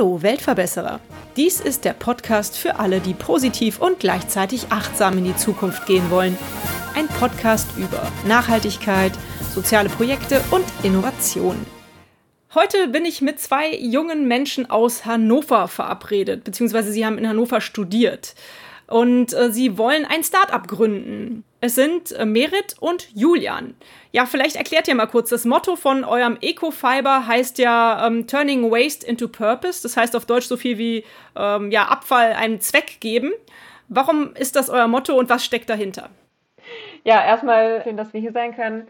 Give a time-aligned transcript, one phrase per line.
[0.00, 0.98] Hallo Weltverbesserer.
[1.36, 6.10] Dies ist der Podcast für alle, die positiv und gleichzeitig achtsam in die Zukunft gehen
[6.10, 6.38] wollen.
[6.94, 9.12] Ein Podcast über Nachhaltigkeit,
[9.54, 11.66] soziale Projekte und Innovation.
[12.54, 17.60] Heute bin ich mit zwei jungen Menschen aus Hannover verabredet, beziehungsweise sie haben in Hannover
[17.60, 18.34] studiert
[18.86, 21.44] und äh, sie wollen ein Startup gründen.
[21.60, 23.74] Es sind äh, Merit und Julian.
[24.12, 25.28] Ja, vielleicht erklärt ihr mal kurz.
[25.30, 29.82] Das Motto von eurem Ecofiber heißt ja ähm, Turning Waste into Purpose.
[29.82, 31.04] Das heißt auf Deutsch so viel wie
[31.36, 33.32] ähm, ja, Abfall einem Zweck geben.
[33.88, 36.10] Warum ist das euer Motto und was steckt dahinter?
[37.04, 38.86] Ja, erstmal schön, dass wir hier sein können.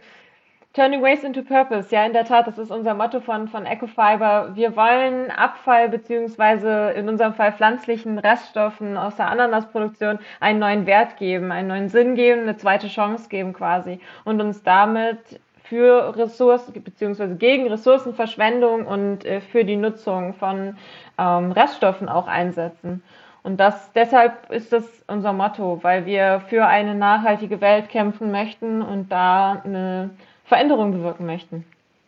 [0.72, 4.54] Turning Waste into Purpose, ja, in der Tat, das ist unser Motto von, von Ecofiber.
[4.54, 11.16] Wir wollen Abfall beziehungsweise in unserem Fall pflanzlichen Reststoffen aus der Ananasproduktion einen neuen Wert
[11.16, 16.72] geben, einen neuen Sinn geben, eine zweite Chance geben quasi und uns damit für Ressourcen
[16.84, 20.76] beziehungsweise gegen Ressourcenverschwendung und äh, für die Nutzung von
[21.18, 23.02] ähm, Reststoffen auch einsetzen.
[23.42, 28.82] Und das, deshalb ist das unser Motto, weil wir für eine nachhaltige Welt kämpfen möchten
[28.82, 30.10] und da eine
[30.50, 31.64] Veränderung bewirken möchten.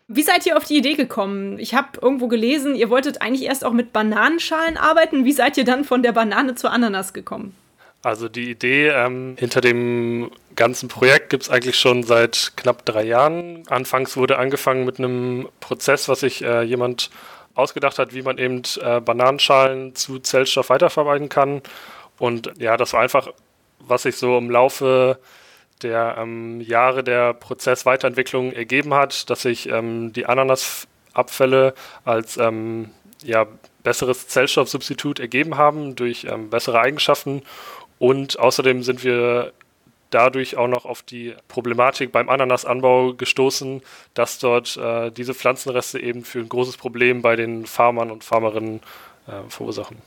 [0.08, 1.58] Wie seid ihr auf die Idee gekommen?
[1.58, 5.24] Ich habe irgendwo gelesen, ihr wolltet eigentlich erst auch mit Bananenschalen arbeiten.
[5.24, 7.54] Wie seid ihr dann von der Banane zur Ananas gekommen?
[8.02, 13.04] Also die Idee ähm, hinter dem ganzen Projekt gibt es eigentlich schon seit knapp drei
[13.04, 13.62] Jahren.
[13.68, 17.10] Anfangs wurde angefangen mit einem Prozess, was sich äh, jemand
[17.54, 21.62] ausgedacht hat, wie man eben äh, Bananenschalen zu Zellstoff weiterverarbeiten kann.
[22.18, 23.28] Und ja, das war einfach,
[23.78, 25.18] was sich so im Laufe
[25.82, 32.90] der ähm, Jahre der Prozessweiterentwicklung ergeben hat, dass sich ähm, die Ananasabfälle als ähm,
[33.22, 33.46] ja,
[33.82, 37.42] besseres Zellstoffsubstitut ergeben haben durch ähm, bessere Eigenschaften.
[37.98, 39.52] Und außerdem sind wir
[40.10, 43.82] dadurch auch noch auf die Problematik beim Ananasanbau gestoßen,
[44.14, 48.80] dass dort äh, diese Pflanzenreste eben für ein großes Problem bei den Farmern und Farmerinnen
[49.26, 49.98] äh, verursachen.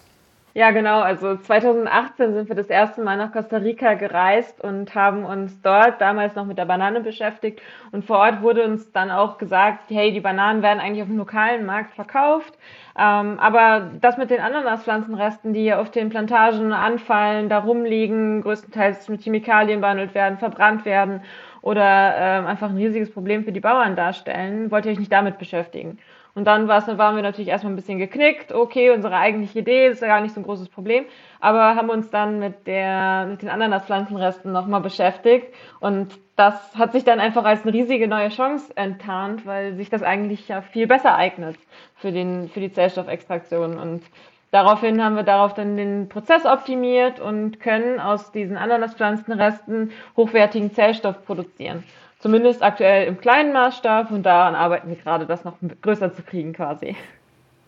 [0.58, 1.02] Ja, genau.
[1.02, 6.00] Also 2018 sind wir das erste Mal nach Costa Rica gereist und haben uns dort
[6.00, 7.62] damals noch mit der Banane beschäftigt.
[7.92, 11.18] Und vor Ort wurde uns dann auch gesagt, hey, die Bananen werden eigentlich auf dem
[11.18, 12.54] lokalen Markt verkauft.
[12.98, 19.24] Ähm, aber das mit den Ananaspflanzenresten, die auf den Plantagen anfallen, da rumliegen, größtenteils mit
[19.24, 21.22] Chemikalien behandelt werden, verbrannt werden
[21.62, 25.38] oder ähm, einfach ein riesiges Problem für die Bauern darstellen, wollt ihr euch nicht damit
[25.38, 25.98] beschäftigen.
[26.36, 28.52] Und dann waren wir natürlich erstmal ein bisschen geknickt.
[28.52, 31.06] Okay, unsere eigentliche Idee ist ja gar nicht so ein großes Problem.
[31.40, 35.48] Aber haben uns dann mit, der, mit den Ananaspflanzenresten nochmal beschäftigt.
[35.80, 40.04] Und das hat sich dann einfach als eine riesige neue Chance enttarnt, weil sich das
[40.04, 41.56] eigentlich ja viel besser eignet
[41.96, 43.80] für, den, für die Zellstoffextraktion.
[43.80, 44.04] Und
[44.52, 51.26] daraufhin haben wir darauf dann den Prozess optimiert und können aus diesen Ananaspflanzenresten hochwertigen Zellstoff
[51.26, 51.86] produzieren.
[52.26, 56.54] Zumindest aktuell im kleinen Maßstab und daran arbeiten wir gerade, das noch größer zu kriegen
[56.54, 56.96] quasi.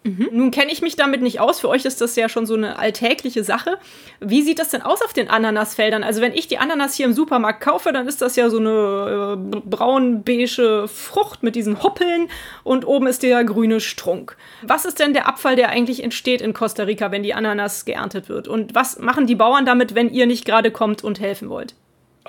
[0.03, 0.29] Mhm.
[0.31, 1.59] Nun kenne ich mich damit nicht aus.
[1.59, 3.77] Für euch ist das ja schon so eine alltägliche Sache.
[4.19, 6.03] Wie sieht das denn aus auf den Ananasfeldern?
[6.03, 9.37] Also wenn ich die Ananas hier im Supermarkt kaufe, dann ist das ja so eine
[9.37, 12.27] äh, braun-beige Frucht mit diesen Hoppeln
[12.63, 14.37] und oben ist der grüne Strunk.
[14.63, 18.27] Was ist denn der Abfall, der eigentlich entsteht in Costa Rica, wenn die Ananas geerntet
[18.27, 18.47] wird?
[18.47, 21.75] Und was machen die Bauern damit, wenn ihr nicht gerade kommt und helfen wollt?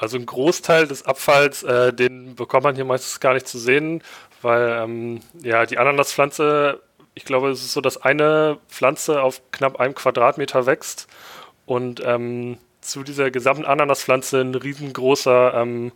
[0.00, 4.02] Also ein Großteil des Abfalls, äh, den bekommt man hier meistens gar nicht zu sehen,
[4.42, 6.80] weil ähm, ja die Ananaspflanze,
[7.14, 11.08] ich glaube, es ist so, dass eine Pflanze auf knapp einem Quadratmeter wächst
[11.66, 15.90] und ähm, zu dieser gesamten Ananaspflanze ein riesengroßer ähm,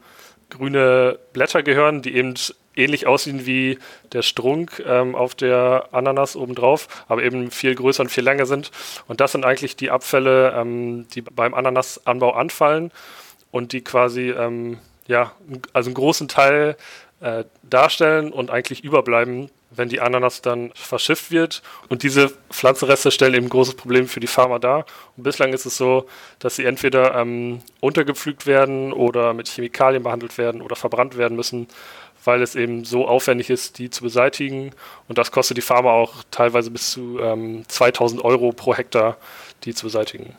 [0.51, 2.35] grüne Blätter gehören, die eben
[2.75, 3.79] ähnlich aussehen wie
[4.13, 8.73] der Strunk ähm, auf der Ananas obendrauf, aber eben viel größer und viel länger sind.
[9.07, 12.91] Und das sind eigentlich die Abfälle, ähm, die beim Ananasanbau anfallen
[13.53, 15.33] und die quasi ähm, ja,
[15.73, 16.77] also einen großen Teil
[17.21, 21.63] äh, darstellen und eigentlich überbleiben, wenn die Ananas dann verschifft wird.
[21.89, 24.85] Und diese Pflanzenreste stellen eben ein großes Problem für die Farmer dar.
[25.17, 26.07] Und bislang ist es so,
[26.41, 31.69] dass sie entweder ähm, untergepflügt werden oder mit Chemikalien behandelt werden oder verbrannt werden müssen,
[32.25, 34.73] weil es eben so aufwendig ist, die zu beseitigen.
[35.09, 39.17] Und das kostet die Farmer auch teilweise bis zu ähm, 2000 Euro pro Hektar,
[39.65, 40.35] die zu beseitigen.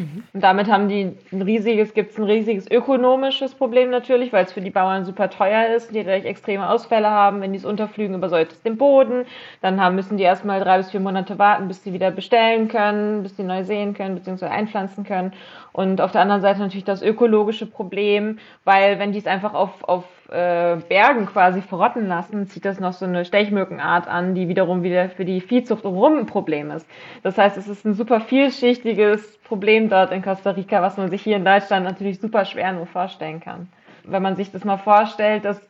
[0.00, 0.24] Mhm.
[0.32, 4.52] Und damit haben die ein riesiges, gibt es ein riesiges ökonomisches Problem natürlich, weil es
[4.52, 8.14] für die Bauern super teuer ist, die dadurch extreme Ausfälle haben, wenn die es unterflügen,
[8.14, 9.26] übersäuert es den Boden.
[9.60, 13.22] Dann haben, müssen die erstmal drei bis vier Monate warten, bis sie wieder bestellen können,
[13.22, 15.34] bis sie neu sehen können, beziehungsweise einpflanzen können.
[15.72, 19.84] Und auf der anderen Seite natürlich das ökologische Problem, weil wenn die es einfach auf,
[19.84, 24.82] auf äh, Bergen quasi verrotten lassen, zieht das noch so eine Stechmückenart an, die wiederum
[24.82, 26.86] wieder für die Viehzucht umrum ein Problem ist.
[27.22, 31.22] Das heißt, es ist ein super vielschichtiges Problem dort in Costa Rica, was man sich
[31.22, 33.68] hier in Deutschland natürlich super schwer nur vorstellen kann.
[34.04, 35.60] Wenn man sich das mal vorstellt, dass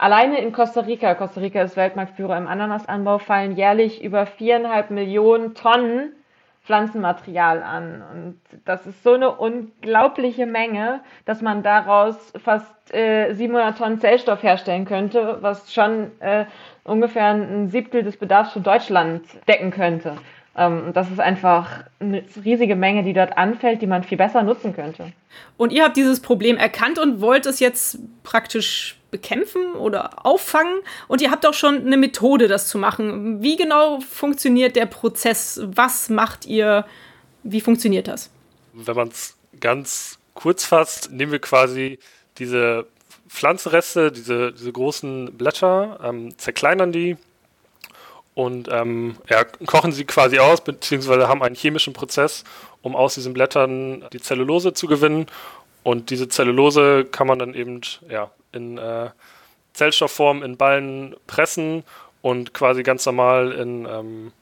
[0.00, 5.54] Alleine in Costa Rica, Costa Rica ist Weltmarktführer im Ananasanbau, fallen jährlich über viereinhalb Millionen
[5.54, 6.12] Tonnen
[6.68, 8.02] Pflanzenmaterial an.
[8.12, 14.42] Und das ist so eine unglaubliche Menge, dass man daraus fast äh, 700 Tonnen Zellstoff
[14.42, 16.44] herstellen könnte, was schon äh,
[16.84, 20.18] ungefähr ein Siebtel des Bedarfs für Deutschland decken könnte.
[20.58, 24.74] Ähm, das ist einfach eine riesige Menge, die dort anfällt, die man viel besser nutzen
[24.74, 25.12] könnte.
[25.56, 30.80] Und ihr habt dieses Problem erkannt und wollt es jetzt praktisch bekämpfen oder auffangen.
[31.06, 33.42] Und ihr habt auch schon eine Methode, das zu machen.
[33.42, 35.60] Wie genau funktioniert der Prozess?
[35.64, 36.84] Was macht ihr?
[37.42, 38.30] Wie funktioniert das?
[38.72, 41.98] Wenn man es ganz kurz fasst, nehmen wir quasi
[42.38, 42.86] diese
[43.28, 47.16] Pflanzenreste, diese, diese großen Blätter, ähm, zerkleinern die
[48.34, 52.44] und ähm, ja, kochen sie quasi aus, beziehungsweise haben einen chemischen Prozess,
[52.82, 55.26] um aus diesen Blättern die Zellulose zu gewinnen.
[55.82, 59.10] Und diese Zellulose kann man dann eben ja, in äh,
[59.74, 61.84] Zellstoffform in Ballen pressen
[62.22, 64.32] und quasi ganz normal in ähm,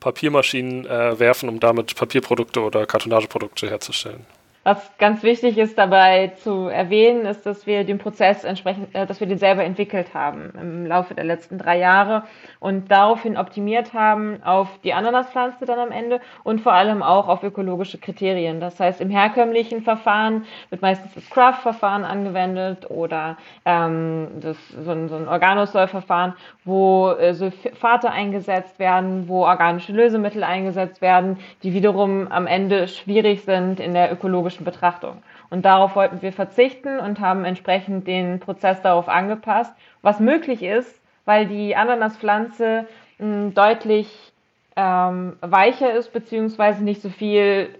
[0.00, 4.26] Papiermaschinen äh, werfen, um damit Papierprodukte oder Kartonageprodukte herzustellen.
[4.64, 9.18] Was ganz wichtig ist dabei zu erwähnen, ist, dass wir den Prozess entsprechend, äh, dass
[9.18, 12.22] wir den selber entwickelt haben im Laufe der letzten drei Jahre
[12.60, 17.42] und daraufhin optimiert haben auf die Ananaspflanze dann am Ende und vor allem auch auf
[17.42, 18.60] ökologische Kriterien.
[18.60, 25.08] Das heißt, im herkömmlichen Verfahren wird meistens das Craft-Verfahren angewendet oder ähm, das, so ein,
[25.08, 32.28] so ein Organosäuverfahren, wo äh, Sulfate eingesetzt werden, wo organische Lösemittel eingesetzt werden, die wiederum
[32.30, 35.22] am Ende schwierig sind in der ökologischen Betrachtung.
[35.50, 39.72] Und darauf wollten wir verzichten und haben entsprechend den Prozess darauf angepasst,
[40.02, 42.86] was möglich ist, weil die Ananaspflanze
[43.18, 44.32] hm, deutlich
[44.76, 47.74] ähm, weicher ist, beziehungsweise nicht so viel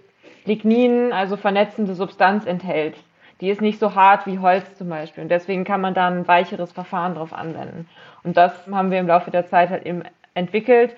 [0.45, 2.95] Lignin, also vernetzende Substanz enthält.
[3.41, 5.23] Die ist nicht so hart wie Holz zum Beispiel.
[5.23, 7.89] Und deswegen kann man da ein weicheres Verfahren drauf anwenden.
[8.23, 10.03] Und das haben wir im Laufe der Zeit halt eben
[10.33, 10.95] entwickelt.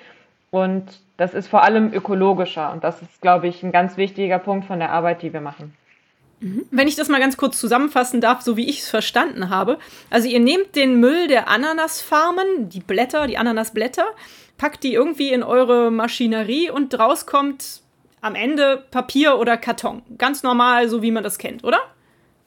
[0.55, 0.85] Und
[1.17, 2.71] das ist vor allem ökologischer.
[2.71, 5.75] Und das ist, glaube ich, ein ganz wichtiger Punkt von der Arbeit, die wir machen.
[6.39, 6.65] Mhm.
[6.71, 9.79] Wenn ich das mal ganz kurz zusammenfassen darf, so wie ich es verstanden habe.
[10.09, 14.05] Also ihr nehmt den Müll der Ananasfarmen, die Blätter, die Ananasblätter,
[14.57, 17.81] packt die irgendwie in eure Maschinerie und draus kommt
[18.21, 20.03] am Ende Papier oder Karton.
[20.17, 21.79] Ganz normal, so wie man das kennt, oder?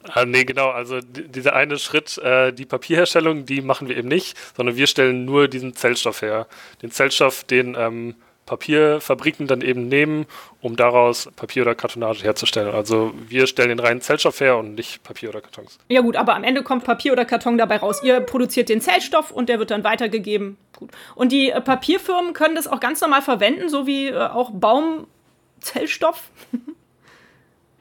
[0.03, 0.69] Ah, nee, genau.
[0.69, 5.25] Also dieser eine Schritt, äh, die Papierherstellung, die machen wir eben nicht, sondern wir stellen
[5.25, 6.47] nur diesen Zellstoff her.
[6.81, 8.15] Den Zellstoff, den ähm,
[8.49, 10.25] Papierfabriken dann eben nehmen,
[10.61, 12.73] um daraus Papier oder Kartonage herzustellen.
[12.73, 15.77] Also wir stellen den reinen Zellstoff her und nicht Papier oder Kartons.
[15.89, 18.01] Ja gut, aber am Ende kommt Papier oder Karton dabei raus.
[18.01, 20.57] Ihr produziert den Zellstoff und der wird dann weitergegeben.
[20.77, 20.89] Gut.
[21.13, 26.31] Und die äh, Papierfirmen können das auch ganz normal verwenden, so wie äh, auch Baumzellstoff.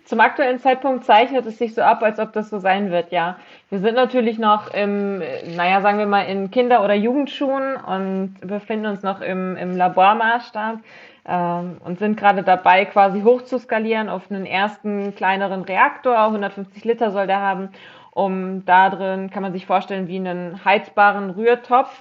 [0.08, 3.36] Zum aktuellen Zeitpunkt zeichnet es sich so ab, als ob das so sein wird, ja.
[3.68, 5.18] Wir sind natürlich noch im,
[5.54, 10.78] naja, sagen wir mal, in Kinder- oder Jugendschuhen und befinden uns noch im, im Labormaßstab
[11.26, 16.18] ähm, und sind gerade dabei, quasi hochzuskalieren auf einen ersten kleineren Reaktor.
[16.18, 17.68] 150 Liter soll der haben.
[18.10, 21.94] Um da drin kann man sich vorstellen wie einen heizbaren Rührtopf.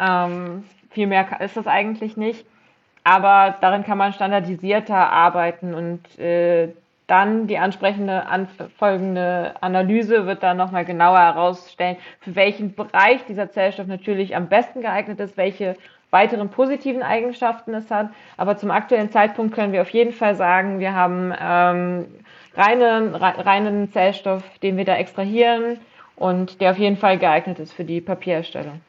[0.00, 2.44] Ähm, viel mehr ist das eigentlich nicht.
[3.04, 6.70] Aber darin kann man standardisierter arbeiten und äh,
[7.06, 8.24] dann die ansprechende
[8.78, 14.80] folgende Analyse wird dann nochmal genauer herausstellen, für welchen Bereich dieser Zellstoff natürlich am besten
[14.80, 15.76] geeignet ist, welche
[16.10, 18.08] weiteren positiven Eigenschaften es hat.
[18.36, 22.06] Aber zum aktuellen Zeitpunkt können wir auf jeden Fall sagen, wir haben ähm,
[22.54, 25.78] reinen, reinen Zellstoff, den wir da extrahieren
[26.16, 28.80] und der auf jeden Fall geeignet ist für die Papierherstellung.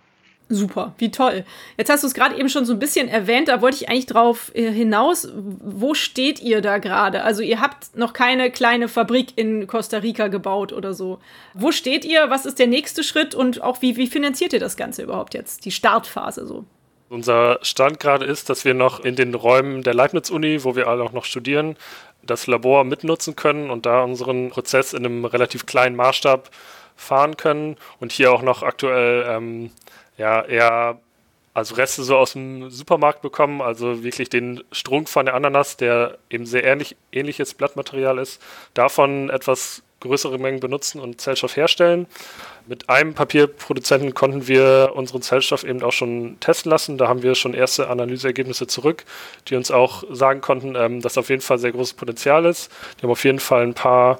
[0.48, 1.44] Super, wie toll.
[1.76, 4.06] Jetzt hast du es gerade eben schon so ein bisschen erwähnt, da wollte ich eigentlich
[4.06, 5.28] drauf äh, hinaus.
[5.34, 7.24] Wo steht ihr da gerade?
[7.24, 11.18] Also ihr habt noch keine kleine Fabrik in Costa Rica gebaut oder so.
[11.56, 12.30] Wo steht ihr?
[12.30, 15.66] Was ist der nächste Schritt und auch wie, wie finanziert ihr das Ganze überhaupt jetzt?
[15.66, 16.64] Die Startphase so.
[17.10, 21.04] Unser Stand gerade ist, dass wir noch in den Räumen der Leibniz-Uni, wo wir alle
[21.04, 21.76] auch noch studieren,
[22.22, 26.50] das Labor mitnutzen können und da unseren Prozess in einem relativ kleinen Maßstab
[26.96, 29.72] fahren können und hier auch noch aktuell ähm,
[30.18, 31.00] ja, eher
[31.56, 36.18] also Reste so aus dem Supermarkt bekommen, also wirklich den Strunk von der Ananas, der
[36.30, 38.42] eben sehr ähnlich, ähnliches Blattmaterial ist,
[38.74, 42.08] davon etwas größere Mengen benutzen und Zellstoff herstellen.
[42.68, 46.98] Mit einem Papierproduzenten konnten wir unseren Zellstoff eben auch schon testen lassen.
[46.98, 49.06] Da haben wir schon erste Analyseergebnisse zurück,
[49.48, 52.70] die uns auch sagen konnten, ähm, dass auf jeden Fall sehr großes Potenzial ist.
[52.98, 54.20] Die haben auf jeden Fall ein paar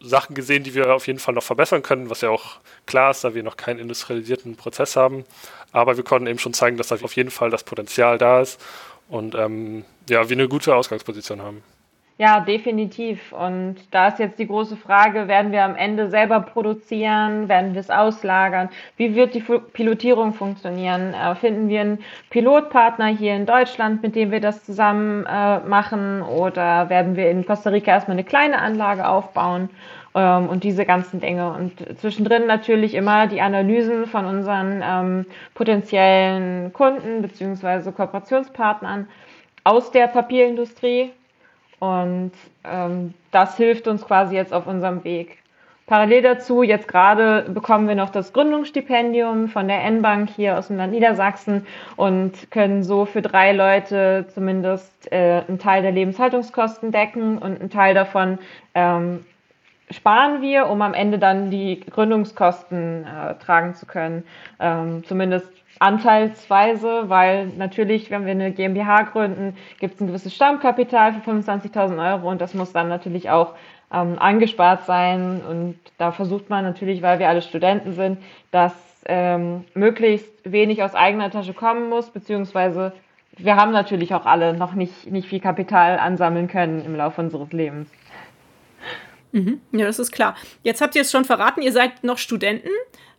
[0.00, 3.24] Sachen gesehen, die wir auf jeden Fall noch verbessern können, was ja auch klar ist,
[3.24, 5.24] da wir noch keinen industrialisierten Prozess haben.
[5.72, 8.60] Aber wir konnten eben schon zeigen, dass da auf jeden Fall das Potenzial da ist
[9.08, 11.62] und ähm, ja, wir eine gute Ausgangsposition haben.
[12.20, 13.32] Ja, definitiv.
[13.32, 17.48] Und da ist jetzt die große Frage, werden wir am Ende selber produzieren?
[17.48, 18.70] Werden wir es auslagern?
[18.96, 21.14] Wie wird die Pilotierung funktionieren?
[21.14, 21.98] Äh, finden wir einen
[22.30, 26.22] Pilotpartner hier in Deutschland, mit dem wir das zusammen äh, machen?
[26.22, 29.70] Oder werden wir in Costa Rica erstmal eine kleine Anlage aufbauen?
[30.16, 31.52] Ähm, und diese ganzen Dinge.
[31.52, 39.06] Und zwischendrin natürlich immer die Analysen von unseren ähm, potenziellen Kunden beziehungsweise Kooperationspartnern
[39.62, 41.12] aus der Papierindustrie
[41.78, 42.32] und
[42.64, 45.38] ähm, das hilft uns quasi jetzt auf unserem Weg.
[45.88, 50.76] Parallel dazu, jetzt gerade bekommen wir noch das Gründungsstipendium von der N-Bank hier aus dem
[50.76, 51.66] Land Niedersachsen
[51.96, 57.70] und können so für drei Leute zumindest äh, einen Teil der Lebenshaltungskosten decken und einen
[57.70, 58.38] Teil davon
[58.74, 59.24] ähm,
[59.90, 64.24] sparen wir, um am Ende dann die Gründungskosten äh, tragen zu können.
[64.60, 71.14] Ähm, zumindest anteilsweise, weil natürlich, wenn wir eine GmbH gründen, gibt es ein gewisses Stammkapital
[71.14, 73.54] für 25.000 Euro und das muss dann natürlich auch
[73.92, 75.40] ähm, angespart sein.
[75.48, 78.18] Und da versucht man natürlich, weil wir alle Studenten sind,
[78.50, 78.74] dass
[79.06, 82.92] ähm, möglichst wenig aus eigener Tasche kommen muss, beziehungsweise
[83.36, 87.52] wir haben natürlich auch alle noch nicht, nicht viel Kapital ansammeln können im Laufe unseres
[87.52, 87.88] Lebens.
[89.32, 89.60] Mhm.
[89.72, 90.36] Ja, das ist klar.
[90.62, 92.70] Jetzt habt ihr es schon verraten, ihr seid noch Studenten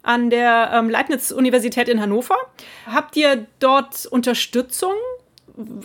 [0.01, 2.35] an der ähm, Leibniz-Universität in Hannover.
[2.85, 4.93] Habt ihr dort Unterstützung?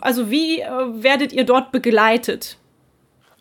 [0.01, 2.59] Also wie äh, werdet ihr dort begleitet?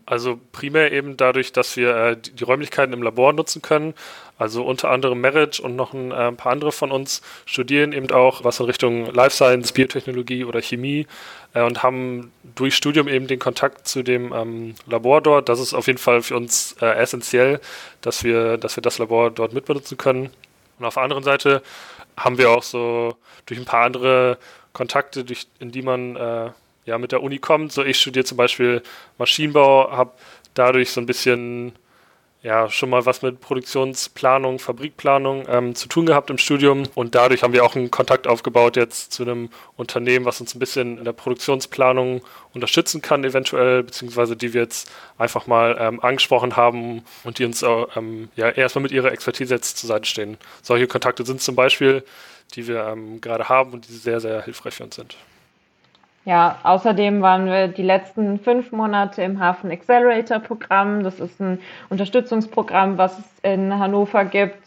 [0.05, 3.93] Also primär eben dadurch, dass wir äh, die Räumlichkeiten im Labor nutzen können.
[4.37, 8.43] Also unter anderem Merit und noch ein äh, paar andere von uns studieren eben auch
[8.43, 11.07] was in Richtung Life Science, Biotechnologie oder Chemie
[11.53, 15.47] äh, und haben durch Studium eben den Kontakt zu dem ähm, Labor dort.
[15.49, 17.61] Das ist auf jeden Fall für uns äh, essentiell,
[18.01, 20.31] dass wir, dass wir das Labor dort mitbenutzen können.
[20.79, 21.61] Und auf der anderen Seite
[22.17, 24.37] haben wir auch so durch ein paar andere
[24.73, 26.49] Kontakte, durch, in die man äh,
[26.85, 27.71] ja mit der Uni kommt.
[27.71, 28.81] So ich studiere zum Beispiel
[29.17, 30.11] Maschinenbau, habe
[30.53, 31.73] dadurch so ein bisschen
[32.43, 37.41] ja schon mal was mit Produktionsplanung, Fabrikplanung ähm, zu tun gehabt im Studium und dadurch
[37.41, 41.05] haben wir auch einen Kontakt aufgebaut jetzt zu einem Unternehmen, was uns ein bisschen in
[41.05, 42.21] der Produktionsplanung
[42.53, 47.63] unterstützen kann eventuell, beziehungsweise die wir jetzt einfach mal ähm, angesprochen haben und die uns
[47.63, 50.37] äh, ähm, ja erstmal mit ihrer Expertise jetzt zur Seite stehen.
[50.61, 52.03] Solche Kontakte sind zum Beispiel,
[52.55, 55.15] die wir ähm, gerade haben und die sehr, sehr hilfreich für uns sind.
[56.25, 61.03] Ja, außerdem waren wir die letzten fünf Monate im Hafen Accelerator Programm.
[61.03, 64.57] Das ist ein Unterstützungsprogramm, was es in Hannover gibt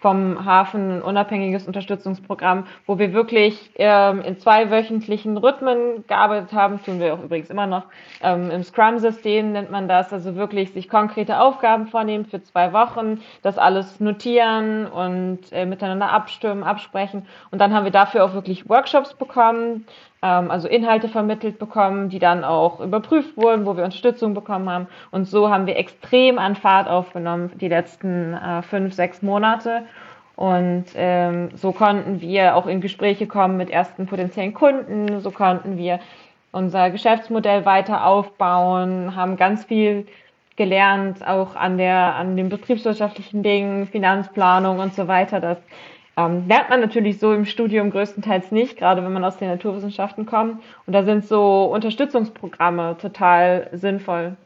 [0.00, 6.82] vom Hafen ein unabhängiges Unterstützungsprogramm, wo wir wirklich ähm, in zwei wöchentlichen Rhythmen gearbeitet haben,
[6.82, 7.84] tun wir auch übrigens immer noch.
[8.22, 13.20] Ähm, Im Scrum-System nennt man das, also wirklich sich konkrete Aufgaben vornehmen für zwei Wochen,
[13.42, 17.26] das alles notieren und äh, miteinander abstimmen, absprechen.
[17.50, 19.86] Und dann haben wir dafür auch wirklich Workshops bekommen,
[20.26, 24.86] ähm, also Inhalte vermittelt bekommen, die dann auch überprüft wurden, wo wir Unterstützung bekommen haben.
[25.10, 29.82] Und so haben wir extrem an Fahrt aufgenommen die letzten äh, fünf, sechs Monate.
[30.34, 35.78] Und ähm, so konnten wir auch in Gespräche kommen mit ersten potenziellen Kunden, so konnten
[35.78, 35.98] wir
[36.52, 40.06] unser Geschäftsmodell weiter aufbauen, haben ganz viel
[40.56, 45.40] gelernt, auch an der, an den betriebswirtschaftlichen Dingen, Finanzplanung und so weiter.
[45.40, 45.58] Das
[46.16, 50.24] ähm, lernt man natürlich so im Studium größtenteils nicht, gerade wenn man aus den Naturwissenschaften
[50.24, 50.62] kommt.
[50.86, 54.36] Und da sind so Unterstützungsprogramme total sinnvoll.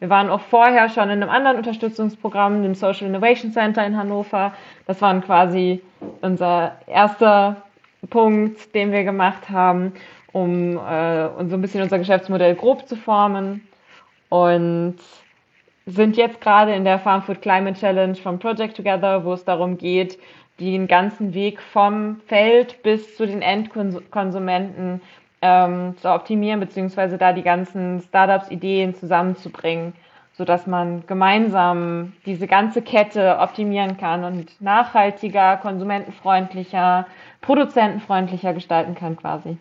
[0.00, 4.52] Wir waren auch vorher schon in einem anderen Unterstützungsprogramm, dem Social Innovation Center in Hannover.
[4.88, 5.80] Das war quasi
[6.22, 7.62] unser erster
[8.10, 9.92] Punkt, den wir gemacht haben,
[10.32, 13.68] um äh, so ein bisschen unser Geschäftsmodell grob zu formen.
[14.28, 14.96] Und
[15.86, 19.78] sind jetzt gerade in der Farm Food Climate Challenge vom Project Together, wo es darum
[19.78, 20.18] geht,
[20.60, 25.00] den ganzen Weg vom Feld bis zu den Endkonsumenten
[25.40, 29.94] ähm, zu optimieren, beziehungsweise da die ganzen Startups Ideen zusammenzubringen,
[30.32, 37.06] sodass man gemeinsam diese ganze Kette optimieren kann und nachhaltiger, konsumentenfreundlicher,
[37.40, 39.58] produzentenfreundlicher gestalten kann quasi.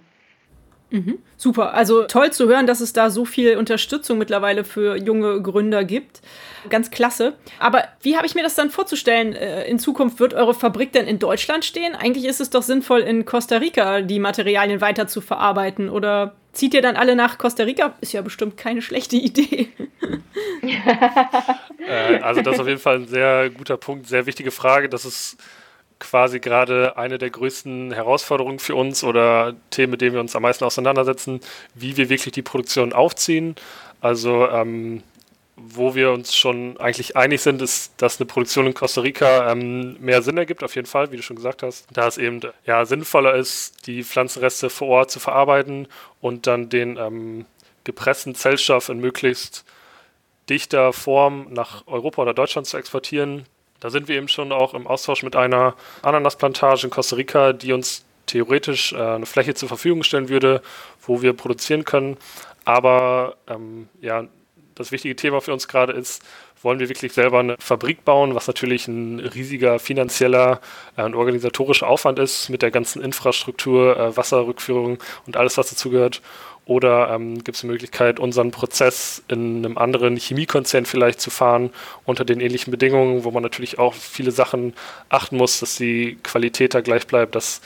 [0.91, 1.19] Mhm.
[1.37, 5.85] Super, also toll zu hören, dass es da so viel Unterstützung mittlerweile für junge Gründer
[5.85, 6.21] gibt.
[6.69, 7.33] Ganz klasse.
[7.59, 9.33] Aber wie habe ich mir das dann vorzustellen?
[9.33, 11.95] Äh, in Zukunft wird eure Fabrik denn in Deutschland stehen?
[11.95, 15.89] Eigentlich ist es doch sinnvoll, in Costa Rica die Materialien weiter zu verarbeiten.
[15.89, 17.95] Oder zieht ihr dann alle nach Costa Rica?
[18.01, 19.69] Ist ja bestimmt keine schlechte Idee.
[21.87, 24.89] äh, also das ist auf jeden Fall ein sehr guter Punkt, sehr wichtige Frage.
[24.89, 25.37] Das ist
[26.01, 30.41] quasi gerade eine der größten Herausforderungen für uns oder Themen, mit denen wir uns am
[30.41, 31.39] meisten auseinandersetzen,
[31.73, 33.55] wie wir wirklich die Produktion aufziehen.
[34.01, 35.03] Also ähm,
[35.55, 39.97] wo wir uns schon eigentlich einig sind, ist, dass eine Produktion in Costa Rica ähm,
[39.99, 41.85] mehr Sinn ergibt, auf jeden Fall, wie du schon gesagt hast.
[41.91, 45.87] Da es eben ja, sinnvoller ist, die Pflanzenreste vor Ort zu verarbeiten
[46.19, 47.45] und dann den ähm,
[47.83, 49.63] gepressten Zellstoff in möglichst
[50.49, 53.45] dichter Form nach Europa oder Deutschland zu exportieren.
[53.81, 57.73] Da sind wir eben schon auch im Austausch mit einer Ananasplantage in Costa Rica, die
[57.73, 60.61] uns theoretisch äh, eine Fläche zur Verfügung stellen würde,
[61.05, 62.15] wo wir produzieren können.
[62.63, 64.25] Aber ähm, ja,
[64.75, 66.23] das wichtige Thema für uns gerade ist,
[66.63, 70.61] wollen wir wirklich selber eine Fabrik bauen, was natürlich ein riesiger finanzieller
[70.95, 76.21] äh, und organisatorischer Aufwand ist mit der ganzen Infrastruktur, äh, Wasserrückführung und alles, was dazugehört.
[76.71, 81.71] Oder ähm, gibt es eine Möglichkeit, unseren Prozess in einem anderen Chemiekonzern vielleicht zu fahren,
[82.05, 84.73] unter den ähnlichen Bedingungen, wo man natürlich auch viele Sachen
[85.09, 87.59] achten muss, dass die Qualität da gleich bleibt, dass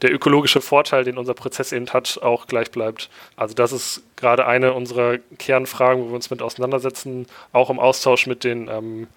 [0.00, 3.10] der ökologische Vorteil, den unser Prozess eben hat, auch gleich bleibt.
[3.34, 8.28] Also das ist gerade eine unserer Kernfragen, wo wir uns mit auseinandersetzen, auch im Austausch
[8.28, 9.08] mit den ähm,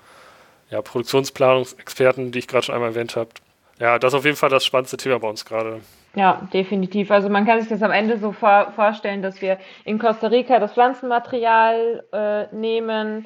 [0.72, 3.30] ja, Produktionsplanungsexperten, die ich gerade schon einmal erwähnt habe.
[3.78, 5.82] Ja, das ist auf jeden Fall das spannendste Thema bei uns gerade.
[6.16, 7.12] Ja, definitiv.
[7.12, 10.60] Also man kann sich das am Ende so vor vorstellen, dass wir in Costa Rica
[10.60, 13.26] das Pflanzenmaterial äh, nehmen,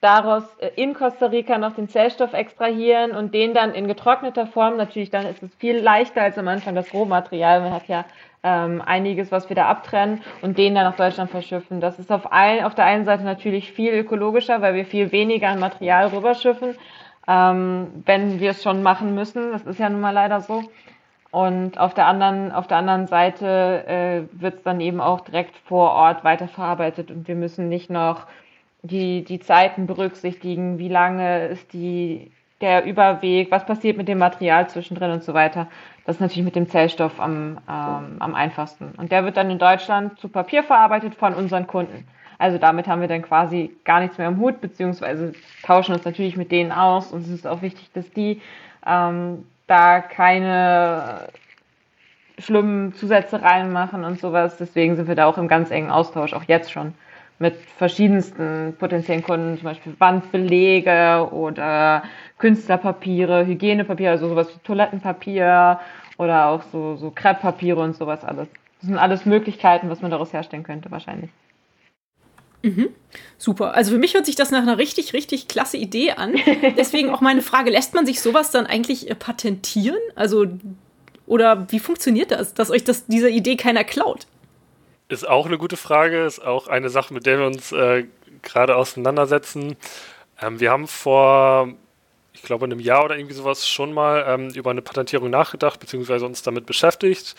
[0.00, 4.76] daraus äh, in Costa Rica noch den Zellstoff extrahieren und den dann in getrockneter Form,
[4.76, 8.04] natürlich dann ist es viel leichter als am Anfang das Rohmaterial, man hat ja
[8.42, 11.80] ähm, einiges, was wir da abtrennen und den dann nach Deutschland verschiffen.
[11.80, 15.48] Das ist auf, ein, auf der einen Seite natürlich viel ökologischer, weil wir viel weniger
[15.48, 16.76] an Material rüberschiffen,
[17.26, 19.52] ähm, wenn wir es schon machen müssen.
[19.52, 20.62] Das ist ja nun mal leider so.
[21.30, 25.56] Und auf der anderen, auf der anderen Seite äh, wird es dann eben auch direkt
[25.56, 28.26] vor Ort weiterverarbeitet und wir müssen nicht noch
[28.82, 32.30] die, die Zeiten berücksichtigen, wie lange ist die,
[32.62, 35.66] der Überweg, was passiert mit dem Material zwischendrin und so weiter.
[36.06, 38.92] Das ist natürlich mit dem Zellstoff am, ähm, am einfachsten.
[38.96, 42.06] Und der wird dann in Deutschland zu Papier verarbeitet von unseren Kunden.
[42.38, 45.32] Also damit haben wir dann quasi gar nichts mehr im Hut, beziehungsweise
[45.64, 47.12] tauschen uns natürlich mit denen aus.
[47.12, 48.40] Und es ist auch wichtig, dass die
[48.86, 51.28] ähm, da keine
[52.38, 54.56] schlimmen Zusätze reinmachen und sowas.
[54.56, 56.94] Deswegen sind wir da auch im ganz engen Austausch, auch jetzt schon
[57.38, 62.02] mit verschiedensten potenziellen Kunden, zum Beispiel Wandbelege oder
[62.38, 65.78] Künstlerpapiere, Hygienepapier, also sowas wie Toilettenpapier
[66.16, 68.48] oder auch so, so Krepppapiere und sowas alles.
[68.80, 71.30] Das sind alles Möglichkeiten, was man daraus herstellen könnte, wahrscheinlich.
[72.62, 72.90] Mhm.
[73.36, 73.74] Super.
[73.74, 76.34] Also für mich hört sich das nach einer richtig, richtig klasse Idee an.
[76.76, 79.98] Deswegen auch meine Frage, lässt man sich sowas dann eigentlich äh, patentieren?
[80.14, 80.46] Also,
[81.26, 84.26] oder wie funktioniert das, dass euch das, diese Idee keiner klaut?
[85.08, 88.04] Ist auch eine gute Frage, ist auch eine Sache, mit der wir uns äh,
[88.42, 89.76] gerade auseinandersetzen.
[90.40, 91.72] Ähm, wir haben vor,
[92.32, 96.26] ich glaube, einem Jahr oder irgendwie sowas schon mal ähm, über eine Patentierung nachgedacht, beziehungsweise
[96.26, 97.36] uns damit beschäftigt.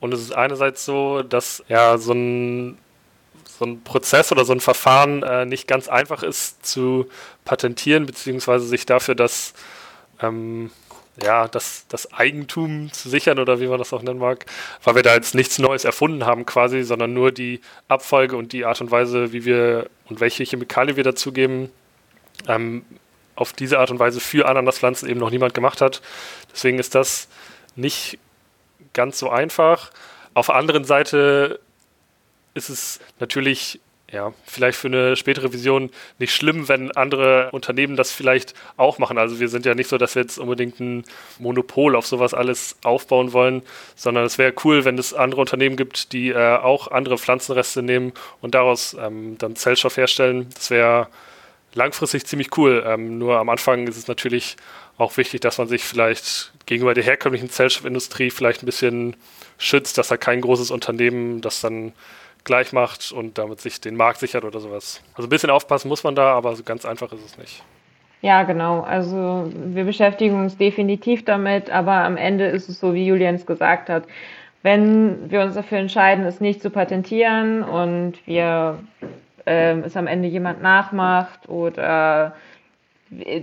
[0.00, 2.78] Und es ist einerseits so, dass ja so ein,
[3.58, 7.06] so ein Prozess oder so ein Verfahren äh, nicht ganz einfach ist zu
[7.44, 9.54] patentieren, beziehungsweise sich dafür das
[10.20, 10.70] ähm,
[11.20, 14.46] ja, das, das Eigentum zu sichern oder wie man das auch nennen mag,
[14.82, 18.64] weil wir da jetzt nichts Neues erfunden haben quasi, sondern nur die Abfolge und die
[18.64, 21.70] Art und Weise, wie wir und welche Chemikalien wir dazugeben,
[22.48, 22.84] ähm,
[23.34, 26.00] auf diese Art und Weise für Ananaspflanzen eben noch niemand gemacht hat.
[26.52, 27.28] Deswegen ist das
[27.76, 28.18] nicht
[28.94, 29.90] ganz so einfach.
[30.34, 31.60] Auf der anderen Seite
[32.54, 33.80] ist es natürlich
[34.12, 39.16] ja, vielleicht für eine spätere Vision nicht schlimm, wenn andere Unternehmen das vielleicht auch machen.
[39.16, 41.04] Also wir sind ja nicht so, dass wir jetzt unbedingt ein
[41.38, 43.62] Monopol auf sowas alles aufbauen wollen,
[43.96, 48.12] sondern es wäre cool, wenn es andere Unternehmen gibt, die äh, auch andere Pflanzenreste nehmen
[48.42, 50.48] und daraus ähm, dann Zellstoff herstellen.
[50.54, 51.08] Das wäre
[51.72, 52.84] langfristig ziemlich cool.
[52.86, 54.56] Ähm, nur am Anfang ist es natürlich
[54.98, 59.16] auch wichtig, dass man sich vielleicht gegenüber der herkömmlichen Zellstoffindustrie vielleicht ein bisschen
[59.56, 61.94] schützt, dass da kein großes Unternehmen das dann
[62.44, 65.02] gleich macht und damit sich den Markt sichert oder sowas.
[65.14, 67.62] Also ein bisschen aufpassen muss man da, aber so ganz einfach ist es nicht.
[68.22, 68.80] Ja, genau.
[68.80, 73.88] Also wir beschäftigen uns definitiv damit, aber am Ende ist es so, wie Julians gesagt
[73.88, 74.04] hat.
[74.62, 78.78] Wenn wir uns dafür entscheiden, es nicht zu patentieren und wir
[79.44, 82.36] äh, es am Ende jemand nachmacht oder
[83.18, 83.42] äh,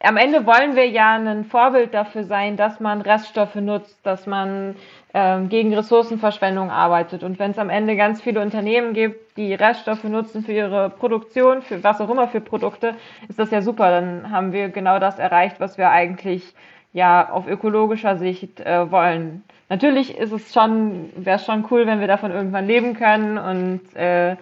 [0.00, 4.76] am Ende wollen wir ja ein Vorbild dafür sein, dass man Reststoffe nutzt, dass man
[5.20, 7.24] ähm, gegen Ressourcenverschwendung arbeitet.
[7.24, 11.62] Und wenn es am Ende ganz viele Unternehmen gibt, die Reststoffe nutzen für ihre Produktion,
[11.62, 12.94] für was auch immer für Produkte,
[13.28, 13.90] ist das ja super.
[13.90, 16.54] Dann haben wir genau das erreicht, was wir eigentlich
[16.92, 19.42] ja auf ökologischer Sicht äh, wollen.
[19.68, 23.96] Natürlich ist es schon, wäre es schon cool, wenn wir davon irgendwann leben können und
[23.96, 24.36] äh,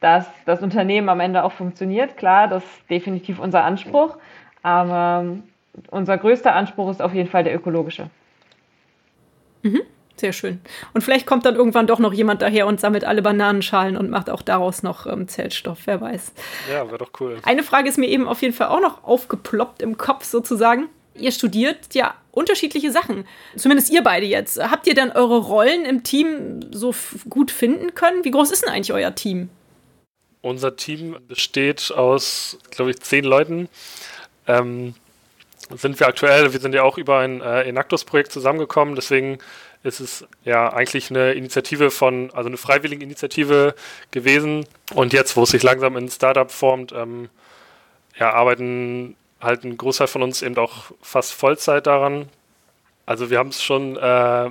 [0.00, 2.16] dass das Unternehmen am Ende auch funktioniert.
[2.16, 4.16] Klar, das ist definitiv unser Anspruch.
[4.62, 5.24] Aber
[5.90, 8.10] unser größter Anspruch ist auf jeden Fall der ökologische.
[9.62, 9.82] Mhm.
[10.16, 10.60] Sehr schön.
[10.92, 14.30] Und vielleicht kommt dann irgendwann doch noch jemand daher und sammelt alle Bananenschalen und macht
[14.30, 16.32] auch daraus noch ähm, Zellstoff, wer weiß.
[16.70, 17.38] Ja, wäre doch cool.
[17.42, 20.88] Eine Frage ist mir eben auf jeden Fall auch noch aufgeploppt im Kopf sozusagen.
[21.16, 23.24] Ihr studiert ja unterschiedliche Sachen.
[23.56, 24.60] Zumindest ihr beide jetzt.
[24.60, 26.94] Habt ihr dann eure Rollen im Team so
[27.28, 28.24] gut finden können?
[28.24, 29.48] Wie groß ist denn eigentlich euer Team?
[30.44, 33.68] unser Team besteht aus, glaube ich, zehn Leuten.
[34.46, 34.94] Ähm,
[35.70, 39.38] sind wir aktuell, wir sind ja auch über ein äh, Enactus-Projekt zusammengekommen, deswegen
[39.82, 43.74] ist es ja eigentlich eine Initiative von, also eine freiwillige Initiative
[44.10, 44.66] gewesen.
[44.94, 47.28] Und jetzt, wo es sich langsam in Startup formt, ähm,
[48.18, 52.28] ja, arbeiten halt ein Großteil von uns eben auch fast Vollzeit daran.
[53.04, 54.50] Also wir haben es schon äh,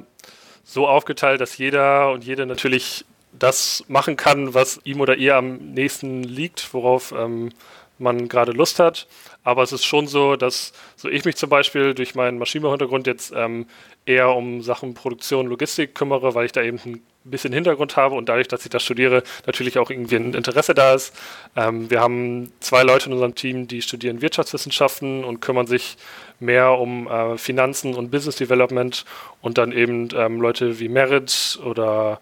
[0.63, 5.57] so aufgeteilt, dass jeder und jede natürlich das machen kann, was ihm oder ihr am
[5.73, 7.49] nächsten liegt, worauf ähm,
[7.97, 9.07] man gerade Lust hat.
[9.43, 13.33] Aber es ist schon so, dass so ich mich zum Beispiel durch meinen Maschinenbau-Hintergrund jetzt
[13.35, 13.65] ähm,
[14.05, 18.29] eher um Sachen Produktion, Logistik kümmere, weil ich da eben ein bisschen Hintergrund habe und
[18.29, 21.13] dadurch, dass ich das studiere, natürlich auch irgendwie ein Interesse da ist.
[21.55, 25.97] Ähm, wir haben zwei Leute in unserem Team, die studieren Wirtschaftswissenschaften und kümmern sich
[26.39, 29.05] mehr um äh, Finanzen und Business Development
[29.41, 32.19] und dann eben ähm, Leute wie Merit oder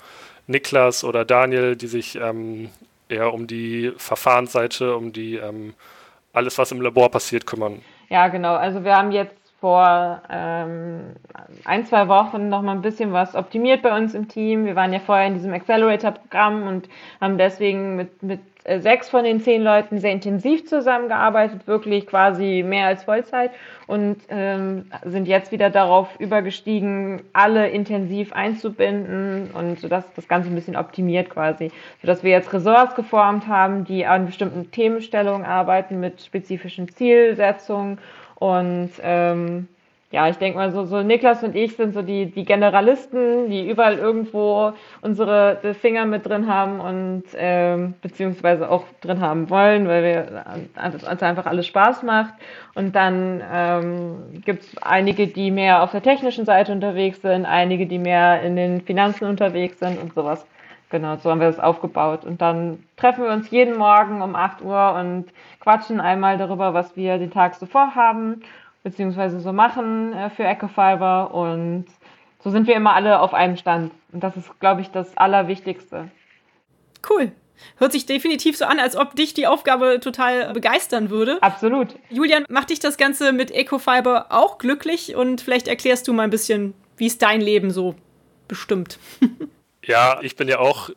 [0.47, 2.69] Niklas oder Daniel, die sich ähm,
[3.10, 5.73] eher um die Verfahrensseite, um die ähm,
[6.33, 7.81] alles, was im Labor passiert, kümmern.
[8.09, 8.55] Ja, genau.
[8.55, 11.13] Also wir haben jetzt vor ähm,
[11.65, 14.65] ein, zwei Wochen noch mal ein bisschen was optimiert bei uns im Team.
[14.65, 16.89] Wir waren ja vorher in diesem Accelerator-Programm und
[17.21, 22.63] haben deswegen mit, mit äh, sechs von den zehn Leuten sehr intensiv zusammengearbeitet, wirklich quasi
[22.67, 23.52] mehr als Vollzeit
[23.86, 30.56] und ähm, sind jetzt wieder darauf übergestiegen, alle intensiv einzubinden und sodass das Ganze ein
[30.56, 31.71] bisschen optimiert quasi,
[32.02, 38.00] sodass wir jetzt Ressorts geformt haben, die an bestimmten Themenstellungen arbeiten mit spezifischen Zielsetzungen
[38.41, 39.67] und ähm,
[40.10, 43.69] ja, ich denke mal, so, so Niklas und ich sind so die, die Generalisten, die
[43.69, 50.04] überall irgendwo unsere Finger mit drin haben und ähm, beziehungsweise auch drin haben wollen, weil
[50.04, 50.45] wir
[50.91, 52.34] uns einfach alles Spaß macht.
[52.73, 57.86] Und dann ähm, gibt es einige, die mehr auf der technischen Seite unterwegs sind, einige,
[57.86, 60.47] die mehr in den Finanzen unterwegs sind und sowas.
[60.91, 62.25] Genau, so haben wir das aufgebaut.
[62.25, 65.25] Und dann treffen wir uns jeden Morgen um 8 Uhr und
[65.62, 68.43] quatschen einmal darüber, was wir den Tag so vorhaben,
[68.84, 71.34] beziehungsweise so machen äh, für Ecofiber.
[71.34, 71.86] Und
[72.43, 73.93] so sind wir immer alle auf einem Stand.
[74.12, 76.10] Und das ist, glaube ich, das Allerwichtigste.
[77.10, 77.32] Cool.
[77.77, 81.41] Hört sich definitiv so an, als ob dich die Aufgabe total begeistern würde.
[81.41, 81.95] Absolut.
[82.10, 85.15] Julian, macht dich das Ganze mit Ecofiber auch glücklich?
[85.15, 87.95] Und vielleicht erklärst du mal ein bisschen, wie ist dein Leben so
[88.49, 88.99] bestimmt?
[89.83, 90.89] Ja, ich bin ja auch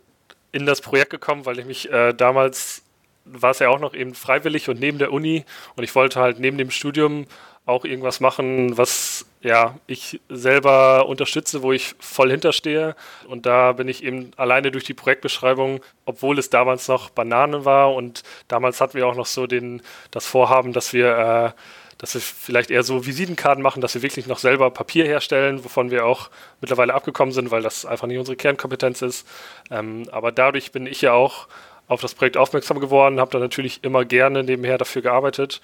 [0.52, 2.82] in das Projekt gekommen, weil ich mich äh, damals
[3.24, 5.44] war es ja auch noch eben freiwillig und neben der Uni
[5.76, 7.26] und ich wollte halt neben dem Studium
[7.66, 12.94] auch irgendwas machen, was ja ich selber unterstütze, wo ich voll hinterstehe.
[13.26, 17.94] Und da bin ich eben alleine durch die Projektbeschreibung, obwohl es damals noch Bananen war
[17.94, 21.60] und damals hatten wir auch noch so den, das Vorhaben, dass wir äh,
[22.04, 25.90] dass wir vielleicht eher so Visitenkarten machen, dass wir wirklich noch selber Papier herstellen, wovon
[25.90, 26.28] wir auch
[26.60, 29.26] mittlerweile abgekommen sind, weil das einfach nicht unsere Kernkompetenz ist.
[29.70, 31.48] Ähm, aber dadurch bin ich ja auch
[31.88, 35.62] auf das Projekt aufmerksam geworden, habe da natürlich immer gerne nebenher dafür gearbeitet.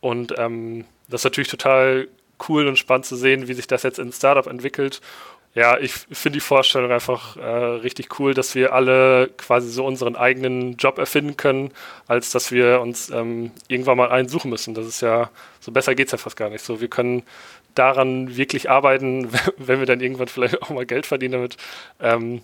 [0.00, 2.08] Und ähm, das ist natürlich total
[2.48, 5.00] cool und spannend zu sehen, wie sich das jetzt in Startup entwickelt
[5.54, 10.14] ja, ich finde die Vorstellung einfach äh, richtig cool, dass wir alle quasi so unseren
[10.14, 11.72] eigenen Job erfinden können,
[12.06, 14.74] als dass wir uns ähm, irgendwann mal einen suchen müssen.
[14.74, 15.30] Das ist ja,
[15.60, 16.64] so besser geht es ja fast gar nicht.
[16.64, 17.22] So, wir können
[17.74, 21.56] daran wirklich arbeiten, wenn wir dann irgendwann vielleicht auch mal Geld verdienen damit,
[22.00, 22.42] ähm,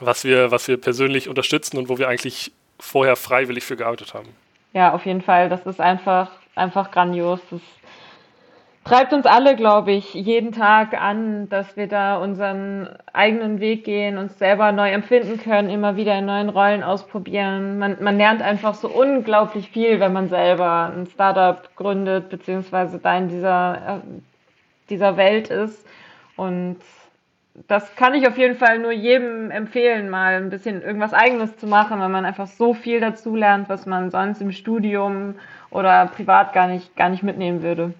[0.00, 4.28] was, wir, was wir persönlich unterstützen und wo wir eigentlich vorher freiwillig für gearbeitet haben.
[4.72, 5.48] Ja, auf jeden Fall.
[5.48, 7.40] Das ist einfach, einfach grandios.
[7.50, 7.60] Das
[8.84, 14.18] treibt uns alle, glaube ich, jeden Tag an, dass wir da unseren eigenen Weg gehen,
[14.18, 17.78] uns selber neu empfinden können, immer wieder in neuen Rollen ausprobieren.
[17.78, 23.16] Man, man lernt einfach so unglaublich viel, wenn man selber ein Startup gründet, beziehungsweise da
[23.16, 24.00] in dieser, äh,
[24.90, 25.86] dieser Welt ist.
[26.36, 26.78] Und
[27.68, 31.66] das kann ich auf jeden Fall nur jedem empfehlen, mal ein bisschen irgendwas Eigenes zu
[31.66, 35.36] machen, weil man einfach so viel dazu lernt, was man sonst im Studium
[35.70, 37.94] oder privat gar nicht, gar nicht mitnehmen würde.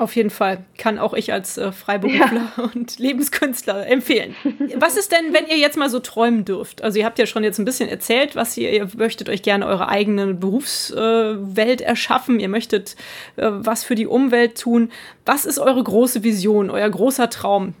[0.00, 0.64] Auf jeden Fall.
[0.78, 2.64] Kann auch ich als äh, Freiberufler ja.
[2.74, 4.34] und Lebenskünstler empfehlen.
[4.76, 6.82] Was ist denn, wenn ihr jetzt mal so träumen dürft?
[6.82, 9.66] Also ihr habt ja schon jetzt ein bisschen erzählt, was ihr, ihr möchtet euch gerne
[9.66, 12.40] eure eigene Berufswelt äh, erschaffen.
[12.40, 12.96] Ihr möchtet
[13.36, 14.90] äh, was für die Umwelt tun.
[15.26, 17.74] Was ist eure große Vision, euer großer Traum,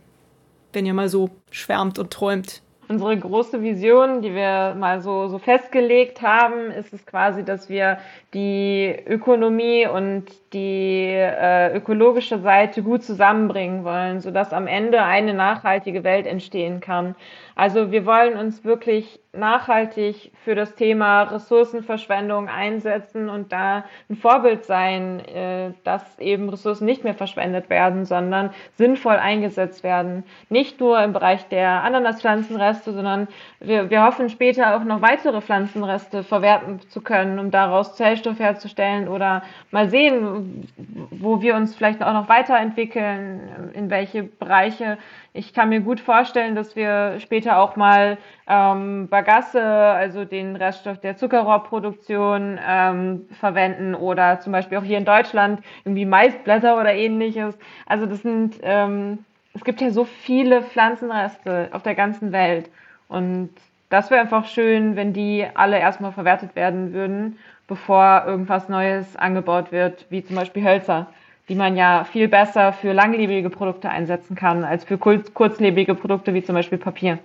[0.74, 2.60] wenn ihr mal so schwärmt und träumt?
[2.90, 7.98] Unsere große Vision, die wir mal so, so festgelegt haben, ist es quasi, dass wir
[8.34, 16.02] die Ökonomie und die äh, ökologische Seite gut zusammenbringen wollen, sodass am Ende eine nachhaltige
[16.02, 17.14] Welt entstehen kann.
[17.54, 24.64] Also wir wollen uns wirklich nachhaltig für das Thema Ressourcenverschwendung einsetzen und da ein Vorbild
[24.64, 30.24] sein, äh, dass eben Ressourcen nicht mehr verschwendet werden, sondern sinnvoll eingesetzt werden.
[30.48, 33.28] Nicht nur im Bereich der Ananaspflanzenreste, sondern
[33.60, 39.06] wir, wir hoffen später auch noch weitere Pflanzenreste verwerten zu können, um daraus Zellstoff herzustellen
[39.06, 40.68] oder mal sehen,
[41.10, 44.98] wo wir uns vielleicht auch noch weiterentwickeln, in welche Bereiche
[45.32, 50.98] ich kann mir gut vorstellen, dass wir später auch mal ähm, Bagasse, also den Reststoff
[50.98, 57.56] der Zuckerrohrproduktion, ähm, verwenden oder zum Beispiel auch hier in Deutschland irgendwie Maisblätter oder ähnliches.
[57.86, 62.68] Also das sind, ähm, es gibt ja so viele Pflanzenreste auf der ganzen Welt
[63.08, 63.50] und
[63.88, 69.72] das wäre einfach schön, wenn die alle erstmal verwertet werden würden, bevor irgendwas Neues angebaut
[69.72, 71.08] wird, wie zum Beispiel Hölzer
[71.50, 76.32] die man ja viel besser für langlebige Produkte einsetzen kann, als für kurz, kurzlebige Produkte
[76.32, 77.18] wie zum Beispiel Papier.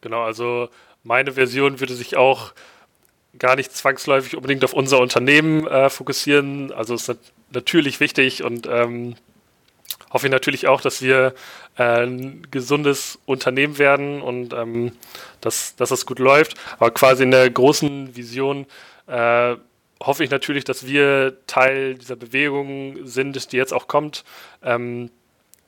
[0.00, 0.68] Genau, also
[1.02, 2.52] meine Version würde sich auch
[3.36, 6.72] gar nicht zwangsläufig unbedingt auf unser Unternehmen äh, fokussieren.
[6.72, 7.12] Also ist
[7.50, 9.16] natürlich wichtig und ähm,
[10.12, 11.34] hoffe ich natürlich auch, dass wir
[11.76, 14.92] äh, ein gesundes Unternehmen werden und ähm,
[15.40, 16.54] dass, dass das gut läuft.
[16.78, 18.66] Aber quasi in der großen Vision
[19.08, 19.56] äh,
[20.06, 24.24] hoffe ich natürlich, dass wir Teil dieser Bewegung sind, die jetzt auch kommt.
[24.62, 25.10] Ähm,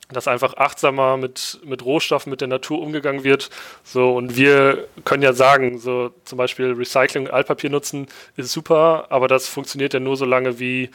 [0.09, 3.51] dass einfach achtsamer mit, mit Rohstoffen, mit der Natur umgegangen wird.
[3.83, 9.27] So, und wir können ja sagen, so zum Beispiel Recycling, Altpapier nutzen ist super, aber
[9.27, 10.91] das funktioniert ja nur so lange, wie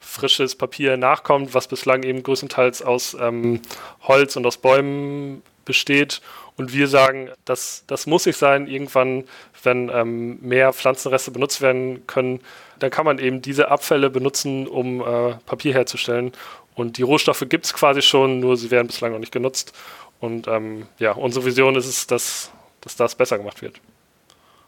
[0.00, 3.60] frisches Papier nachkommt, was bislang eben größtenteils aus ähm,
[4.02, 6.20] Holz und aus Bäumen besteht.
[6.56, 8.68] Und wir sagen, das, das muss nicht sein.
[8.68, 9.24] Irgendwann,
[9.62, 12.40] wenn ähm, mehr Pflanzenreste benutzt werden können,
[12.78, 16.32] dann kann man eben diese Abfälle benutzen, um äh, Papier herzustellen.
[16.74, 19.72] Und die Rohstoffe gibt es quasi schon, nur sie werden bislang noch nicht genutzt.
[20.20, 23.80] Und ähm, ja, unsere Vision ist es, dass, dass das besser gemacht wird.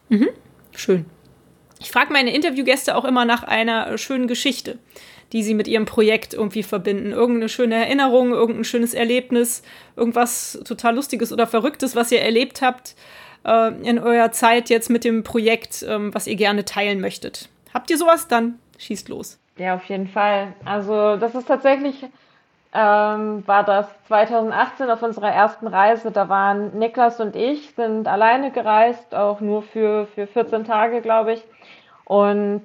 [0.09, 0.29] Mhm.
[0.75, 1.05] Schön.
[1.79, 4.79] Ich frage meine Interviewgäste auch immer nach einer schönen Geschichte,
[5.33, 7.11] die sie mit ihrem Projekt irgendwie verbinden.
[7.11, 9.61] Irgendeine schöne Erinnerung, irgendein schönes Erlebnis,
[9.95, 12.95] irgendwas total Lustiges oder Verrücktes, was ihr erlebt habt
[13.45, 17.49] äh, in eurer Zeit jetzt mit dem Projekt, ähm, was ihr gerne teilen möchtet.
[17.73, 18.27] Habt ihr sowas?
[18.27, 19.39] Dann schießt los.
[19.57, 20.53] Ja, auf jeden Fall.
[20.65, 22.03] Also das ist tatsächlich,
[22.73, 26.11] ähm, war das 2018 auf unserer ersten Reise.
[26.11, 31.33] Da waren Niklas und ich, sind alleine gereist, auch nur für, für 14 Tage, glaube
[31.33, 31.43] ich.
[32.07, 32.63] Und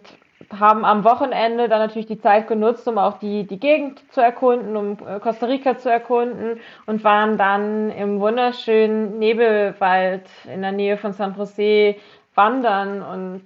[0.50, 4.76] haben am Wochenende dann natürlich die Zeit genutzt, um auch die, die Gegend zu erkunden,
[4.76, 10.96] um äh, Costa Rica zu erkunden und waren dann im wunderschönen Nebelwald in der Nähe
[10.96, 11.96] von San Jose
[12.34, 13.42] wandern und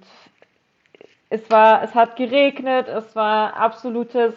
[1.29, 4.33] es war, es hat geregnet, es war absolutes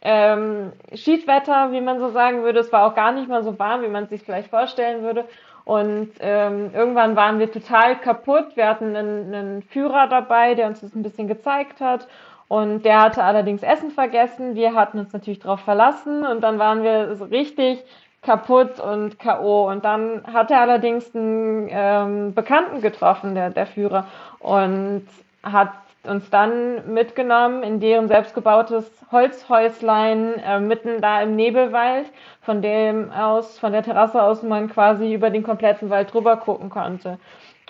[0.00, 2.60] ähm, Schiedwetter, wie man so sagen würde.
[2.60, 5.26] Es war auch gar nicht mal so warm, wie man es sich vielleicht vorstellen würde.
[5.64, 8.56] Und ähm, irgendwann waren wir total kaputt.
[8.56, 12.08] Wir hatten einen, einen Führer dabei, der uns das ein bisschen gezeigt hat.
[12.48, 14.54] Und der hatte allerdings Essen vergessen.
[14.54, 17.82] Wir hatten uns natürlich darauf verlassen und dann waren wir so richtig
[18.22, 19.68] kaputt und K.O.
[19.68, 24.06] Und dann hat er allerdings einen ähm, Bekannten getroffen, der, der Führer,
[24.38, 25.06] und
[25.42, 25.72] hat
[26.04, 32.06] uns dann mitgenommen in deren selbstgebautes Holzhäuslein äh, mitten da im Nebelwald,
[32.40, 36.70] von dem aus, von der Terrasse aus man quasi über den kompletten Wald drüber gucken
[36.70, 37.18] konnte.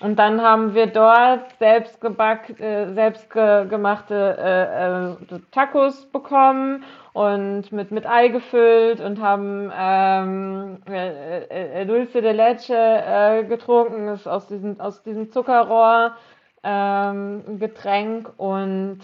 [0.01, 6.83] Und dann haben wir dort selbst geback, äh, selbst ge gemachte äh, äh, Tacos bekommen
[7.13, 14.09] und mit, mit Ei gefüllt und haben ähm, äh, äh, Dulce de Leche äh, getrunken,
[14.09, 16.17] ist aus diesem, aus diesem Zuckerrohr
[16.63, 19.01] ähm, Getränk und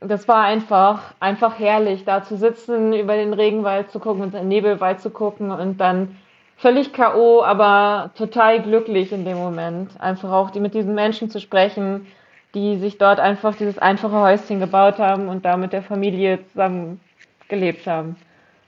[0.00, 4.48] das war einfach, einfach herrlich, da zu sitzen, über den Regenwald zu gucken und den
[4.48, 6.16] Nebelwald zu gucken und dann
[6.56, 9.98] völlig K.O., aber total glücklich in dem Moment.
[10.00, 12.06] Einfach auch die, mit diesen Menschen zu sprechen,
[12.54, 17.00] die sich dort einfach dieses einfache Häuschen gebaut haben und da mit der Familie zusammen
[17.48, 18.16] gelebt haben.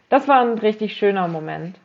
[0.08, 1.76] Das war ein richtig schöner Moment.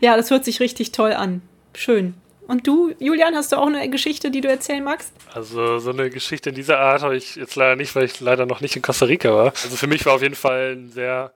[0.00, 1.42] Ja, das hört sich richtig toll an.
[1.74, 2.14] Schön.
[2.46, 5.12] Und du, Julian, hast du auch eine Geschichte, die du erzählen magst?
[5.34, 8.46] Also so eine Geschichte in dieser Art habe ich jetzt leider nicht, weil ich leider
[8.46, 9.46] noch nicht in Costa Rica war.
[9.46, 11.32] Also für mich war auf jeden Fall ein sehr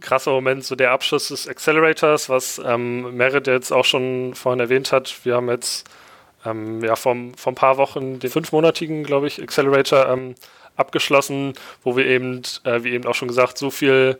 [0.00, 4.90] krasser Moment so der Abschluss des Accelerators, was ähm, Merit jetzt auch schon vorhin erwähnt
[4.90, 5.14] hat.
[5.24, 5.88] Wir haben jetzt
[6.44, 10.34] ähm, ja vor, vor ein paar Wochen den fünfmonatigen, glaube ich, Accelerator ähm,
[10.76, 11.52] abgeschlossen,
[11.84, 14.18] wo wir eben, äh, wie eben auch schon gesagt, so viel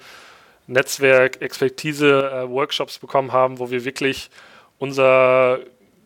[0.66, 4.30] Netzwerk, Expertise, äh, Workshops bekommen haben, wo wir wirklich
[4.78, 5.60] unser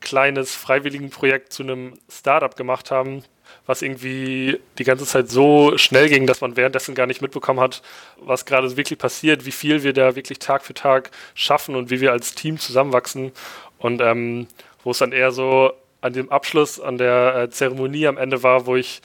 [0.06, 3.24] kleines Freiwilligenprojekt zu einem Startup gemacht haben,
[3.66, 7.82] was irgendwie die ganze Zeit so schnell ging, dass man währenddessen gar nicht mitbekommen hat,
[8.20, 12.00] was gerade wirklich passiert, wie viel wir da wirklich Tag für Tag schaffen und wie
[12.00, 13.32] wir als Team zusammenwachsen.
[13.78, 14.46] Und ähm,
[14.84, 18.66] wo es dann eher so an dem Abschluss, an der äh, Zeremonie am Ende war,
[18.66, 19.02] wo ich,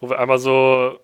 [0.00, 1.00] wo wir einmal so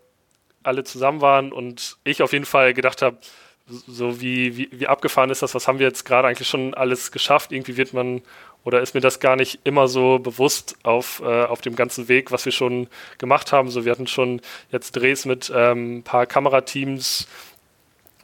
[0.63, 3.19] alle zusammen waren und ich auf jeden Fall gedacht habe,
[3.67, 7.11] so wie, wie, wie abgefahren ist das, was haben wir jetzt gerade eigentlich schon alles
[7.11, 7.51] geschafft?
[7.51, 8.23] Irgendwie wird man
[8.65, 12.31] oder ist mir das gar nicht immer so bewusst auf, äh, auf dem ganzen Weg,
[12.31, 13.71] was wir schon gemacht haben.
[13.71, 17.27] So, wir hatten schon jetzt Drehs mit ähm, ein paar Kamerateams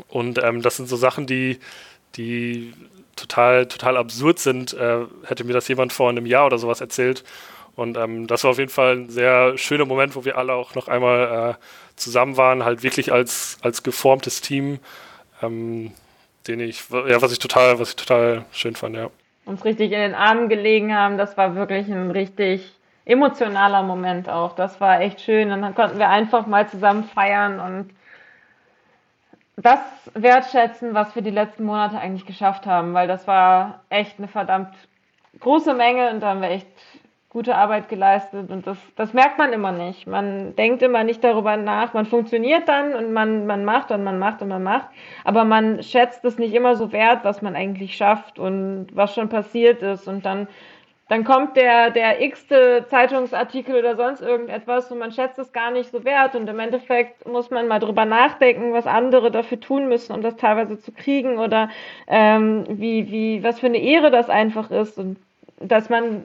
[0.09, 1.59] und ähm, das sind so Sachen, die,
[2.17, 2.73] die
[3.17, 4.75] total, total absurd sind.
[4.75, 7.25] Äh, hätte mir das jemand vor einem Jahr oder sowas erzählt.
[7.75, 10.75] Und ähm, das war auf jeden Fall ein sehr schöner Moment, wo wir alle auch
[10.75, 11.65] noch einmal äh,
[11.97, 14.79] zusammen waren, halt wirklich als, als geformtes Team,
[15.43, 15.93] ähm,
[16.47, 19.11] den ich, ja, was ich total, was ich total schön fand, ja
[19.49, 21.19] uns richtig in den Armen gelegen haben.
[21.19, 24.55] Das war wirklich ein richtig emotionaler Moment auch.
[24.55, 25.51] Das war echt schön.
[25.51, 27.91] Und dann konnten wir einfach mal zusammen feiern und
[29.57, 29.81] das
[30.15, 34.73] wertschätzen, was wir die letzten Monate eigentlich geschafft haben, weil das war echt eine verdammt
[35.41, 36.69] große Menge und da haben wir echt
[37.31, 40.07] gute Arbeit geleistet und das, das merkt man immer nicht.
[40.07, 44.19] Man denkt immer nicht darüber nach, man funktioniert dann und man, man macht und man
[44.19, 44.89] macht und man macht,
[45.25, 49.29] aber man schätzt es nicht immer so wert, was man eigentlich schafft und was schon
[49.29, 50.09] passiert ist.
[50.09, 50.49] Und dann,
[51.11, 55.91] dann kommt der, der x-te Zeitungsartikel oder sonst irgendetwas und man schätzt es gar nicht
[55.91, 56.35] so wert.
[56.35, 60.37] Und im Endeffekt muss man mal drüber nachdenken, was andere dafür tun müssen, um das
[60.37, 61.69] teilweise zu kriegen oder
[62.07, 64.97] ähm, wie, wie, was für eine Ehre das einfach ist.
[64.99, 65.19] Und
[65.61, 66.23] dass man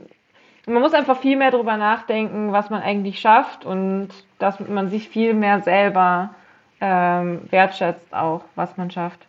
[0.65, 5.10] man muss einfach viel mehr darüber nachdenken, was man eigentlich schafft und dass man sich
[5.10, 6.34] viel mehr selber
[6.80, 9.19] ähm, wertschätzt auch, was man schafft.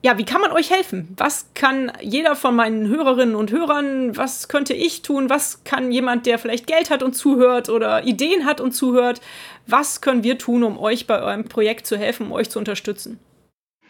[0.00, 1.12] Ja, wie kann man euch helfen?
[1.16, 5.28] Was kann jeder von meinen Hörerinnen und Hörern, was könnte ich tun?
[5.28, 9.20] Was kann jemand, der vielleicht Geld hat und zuhört oder Ideen hat und zuhört?
[9.66, 13.18] Was können wir tun, um euch bei eurem Projekt zu helfen, um euch zu unterstützen?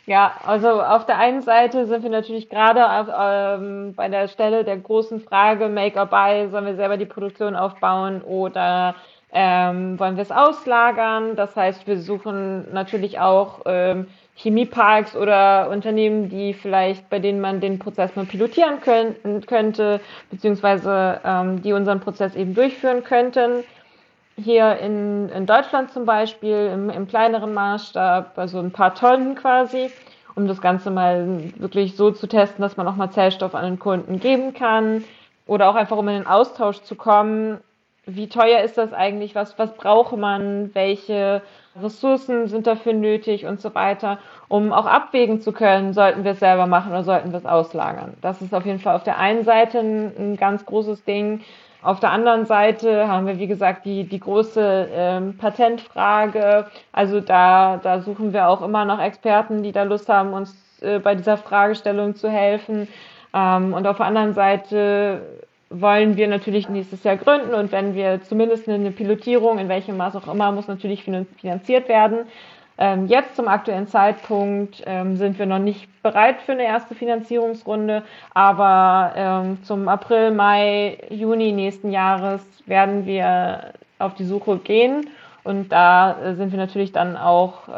[0.08, 4.64] Ja, also auf der einen Seite sind wir natürlich gerade auf, ähm, bei der Stelle
[4.64, 8.94] der großen Frage Make or Buy, sollen wir selber die Produktion aufbauen oder
[9.34, 11.36] ähm, wollen wir es auslagern?
[11.36, 17.60] Das heißt, wir suchen natürlich auch ähm, Chemieparks oder Unternehmen, die vielleicht, bei denen man
[17.60, 23.62] den Prozess mal pilotieren können, könnte, beziehungsweise ähm, die unseren Prozess eben durchführen könnten
[24.42, 29.90] hier in, in Deutschland zum Beispiel im, im kleineren Maßstab, also ein paar Tonnen quasi,
[30.34, 33.78] um das Ganze mal wirklich so zu testen, dass man auch mal Zellstoff an den
[33.78, 35.04] Kunden geben kann
[35.46, 37.58] oder auch einfach um in den Austausch zu kommen.
[38.06, 39.34] Wie teuer ist das eigentlich?
[39.34, 40.74] Was, was braucht man?
[40.74, 41.42] Welche
[41.82, 46.40] Ressourcen sind dafür nötig und so weiter, um auch abwägen zu können, sollten wir es
[46.40, 48.14] selber machen oder sollten wir es auslagern.
[48.20, 51.42] Das ist auf jeden Fall auf der einen Seite ein, ein ganz großes Ding.
[51.82, 56.66] Auf der anderen Seite haben wir, wie gesagt, die, die große ähm, Patentfrage.
[56.92, 60.98] Also da, da suchen wir auch immer noch Experten, die da Lust haben, uns äh,
[60.98, 62.88] bei dieser Fragestellung zu helfen.
[63.32, 65.22] Ähm, und auf der anderen Seite
[65.70, 70.16] wollen wir natürlich nächstes Jahr gründen und wenn wir zumindest eine Pilotierung, in welchem Maß
[70.16, 72.20] auch immer, muss natürlich finanziert werden.
[72.80, 78.04] Ähm, jetzt zum aktuellen Zeitpunkt ähm, sind wir noch nicht bereit für eine erste Finanzierungsrunde,
[78.34, 85.08] aber ähm, zum April, Mai, Juni nächsten Jahres werden wir auf die Suche gehen.
[85.42, 87.68] Und da äh, sind wir natürlich dann auch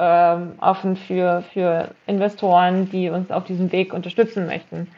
[0.61, 4.89] offen für, für Investoren, die uns auf diesem Weg unterstützen möchten.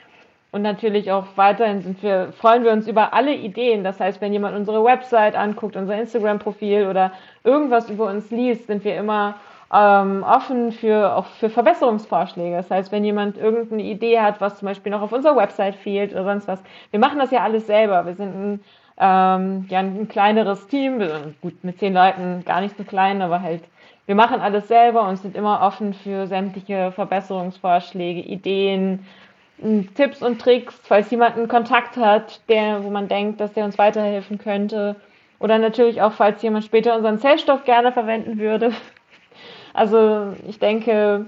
[0.51, 3.85] Und natürlich auch weiterhin sind wir, freuen wir uns über alle Ideen.
[3.85, 7.12] Das heißt, wenn jemand unsere Website anguckt, unser Instagram-Profil oder
[7.43, 9.37] irgendwas über uns liest, sind wir immer
[9.73, 12.57] ähm, offen für, auch für Verbesserungsvorschläge.
[12.57, 16.13] Das heißt, wenn jemand irgendeine Idee hat, was zum Beispiel noch auf unserer Website fehlt
[16.13, 18.05] oder sonst was, wir machen das ja alles selber.
[18.05, 18.61] Wir sind ein,
[18.99, 21.01] ähm, ja, ein kleineres Team,
[21.41, 23.63] gut, mit zehn Leuten gar nicht so klein, aber halt,
[24.05, 29.07] wir machen alles selber und sind immer offen für sämtliche Verbesserungsvorschläge, Ideen,
[29.95, 33.79] Tipps und Tricks, falls jemand einen Kontakt hat, der, wo man denkt, dass der uns
[33.79, 34.97] weiterhelfen könnte.
[35.39, 38.73] Oder natürlich auch, falls jemand später unseren Zellstoff gerne verwenden würde.
[39.75, 41.27] Also ich denke,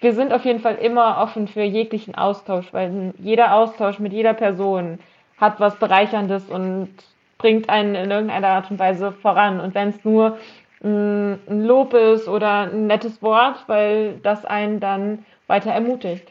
[0.00, 4.34] wir sind auf jeden Fall immer offen für jeglichen Austausch, weil jeder Austausch mit jeder
[4.34, 4.98] Person
[5.38, 6.90] hat was Bereicherndes und
[7.38, 9.60] bringt einen in irgendeiner Art und Weise voran.
[9.60, 10.38] Und wenn es nur
[10.82, 16.28] ein Lob ist oder ein nettes Wort, weil das einen dann weiter ermutigt.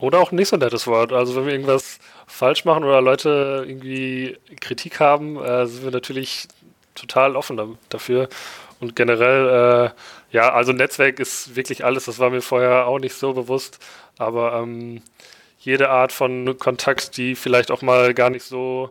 [0.00, 1.12] Oder auch ein nicht so nettes Wort.
[1.12, 6.46] Also wenn wir irgendwas falsch machen oder Leute irgendwie Kritik haben, äh, sind wir natürlich
[6.94, 8.28] total offen dafür.
[8.80, 9.90] Und generell, äh,
[10.30, 13.78] ja, also Netzwerk ist wirklich alles, das war mir vorher auch nicht so bewusst,
[14.18, 15.02] aber ähm,
[15.60, 18.90] jede Art von Kontakt, die vielleicht auch mal gar nicht so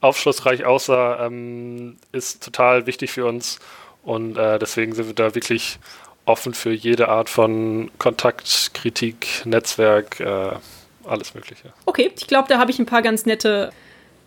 [0.00, 3.58] aufschlussreich aussah, ähm, ist total wichtig für uns
[4.02, 5.78] und äh, deswegen sind wir da wirklich
[6.24, 10.52] offen für jede Art von Kontakt, Kritik, Netzwerk, äh,
[11.04, 11.72] alles Mögliche.
[11.86, 13.70] Okay, ich glaube, da habe ich ein paar ganz nette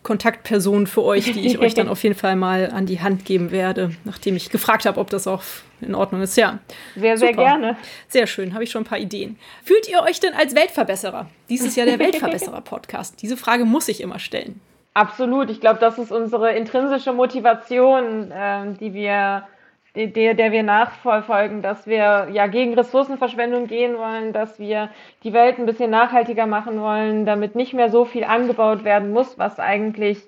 [0.04, 3.52] Kontaktperson für euch, die ich euch dann auf jeden Fall mal an die Hand geben
[3.52, 5.42] werde, nachdem ich gefragt habe, ob das auch
[5.82, 6.38] in Ordnung ist.
[6.38, 6.60] Ja.
[6.96, 7.44] Sehr, sehr Super.
[7.44, 7.78] gerne.
[8.08, 9.38] Sehr schön, habe ich schon ein paar Ideen.
[9.64, 11.28] Fühlt ihr euch denn als Weltverbesserer?
[11.50, 13.22] Dies ist ja der Weltverbesserer-Podcast.
[13.22, 14.62] Diese Frage muss ich immer stellen.
[14.94, 15.50] Absolut.
[15.50, 19.48] Ich glaube, das ist unsere intrinsische Motivation, äh, die wir
[19.96, 24.90] der, der wir nachfolgen, dass wir ja gegen Ressourcenverschwendung gehen wollen, dass wir
[25.24, 29.38] die Welt ein bisschen nachhaltiger machen wollen, damit nicht mehr so viel angebaut werden muss,
[29.38, 30.20] was eigentlich,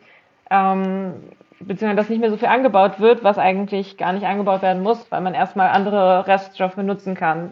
[0.52, 1.14] ähm,
[1.60, 5.10] beziehungsweise dass nicht mehr so viel angebaut wird, was eigentlich gar nicht angebaut werden muss,
[5.10, 7.52] weil man erstmal andere Reststoffe nutzen kann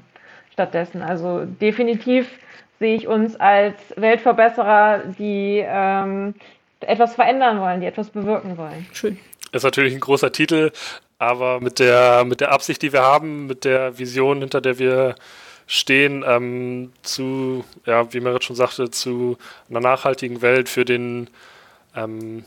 [0.52, 1.02] stattdessen.
[1.02, 2.30] Also definitiv
[2.78, 6.36] sehe ich uns als Weltverbesserer, die ähm,
[6.82, 8.86] etwas verändern wollen, die etwas bewirken wollen.
[8.94, 9.18] Schön.
[9.52, 10.72] Das ist natürlich ein großer Titel,
[11.24, 15.16] aber mit der, mit der Absicht, die wir haben, mit der Vision, hinter der wir
[15.68, 19.38] stehen, ähm, zu, ja, wie Merit schon sagte, zu
[19.70, 21.30] einer nachhaltigen Welt für den
[21.96, 22.44] ähm,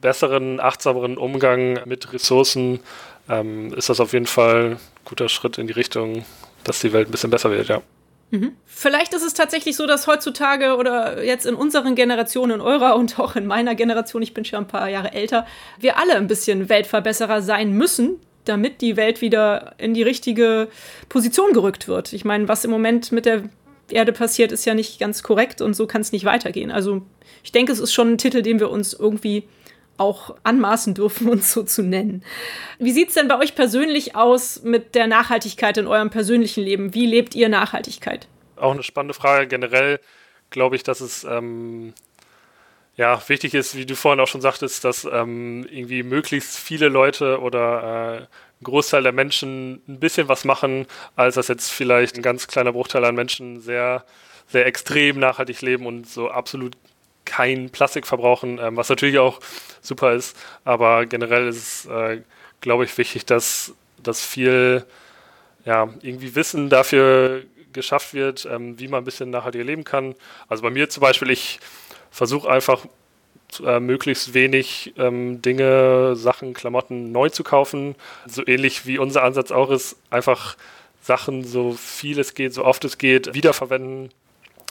[0.00, 2.80] besseren, achtsameren Umgang mit Ressourcen,
[3.28, 6.24] ähm, ist das auf jeden Fall ein guter Schritt in die Richtung,
[6.64, 7.82] dass die Welt ein bisschen besser wird, ja.
[8.30, 8.52] Mhm.
[8.64, 13.18] Vielleicht ist es tatsächlich so, dass heutzutage oder jetzt in unseren Generationen, in eurer und
[13.18, 15.46] auch in meiner Generation, ich bin schon ein paar Jahre älter,
[15.78, 20.68] wir alle ein bisschen Weltverbesserer sein müssen, damit die Welt wieder in die richtige
[21.08, 22.12] Position gerückt wird.
[22.12, 23.44] Ich meine, was im Moment mit der
[23.90, 26.70] Erde passiert, ist ja nicht ganz korrekt und so kann es nicht weitergehen.
[26.70, 27.02] Also
[27.42, 29.44] ich denke, es ist schon ein Titel, den wir uns irgendwie
[29.96, 32.22] auch anmaßen dürfen, uns so zu nennen.
[32.78, 36.94] Wie sieht es denn bei euch persönlich aus mit der Nachhaltigkeit in eurem persönlichen Leben?
[36.94, 38.28] Wie lebt ihr Nachhaltigkeit?
[38.56, 39.46] Auch eine spannende Frage.
[39.48, 40.00] Generell
[40.50, 41.92] glaube ich, dass es ähm,
[42.96, 47.40] ja, wichtig ist, wie du vorhin auch schon sagtest, dass ähm, irgendwie möglichst viele Leute
[47.40, 50.86] oder äh, ein Großteil der Menschen ein bisschen was machen,
[51.16, 54.04] als dass jetzt vielleicht ein ganz kleiner Bruchteil an Menschen sehr,
[54.46, 56.76] sehr extrem nachhaltig leben und so absolut
[57.24, 59.40] kein Plastik verbrauchen, ähm, was natürlich auch
[59.80, 60.36] super ist.
[60.64, 62.20] Aber generell ist es, äh,
[62.60, 64.84] glaube ich, wichtig, dass, dass viel
[65.64, 70.14] ja, irgendwie Wissen dafür geschafft wird, ähm, wie man ein bisschen nachhaltiger leben kann.
[70.48, 71.58] Also bei mir zum Beispiel, ich
[72.10, 72.86] versuche einfach
[73.64, 77.94] äh, möglichst wenig ähm, Dinge, Sachen, Klamotten neu zu kaufen.
[78.26, 80.56] So ähnlich wie unser Ansatz auch ist, einfach
[81.02, 84.10] Sachen so viel es geht, so oft es geht, wiederverwenden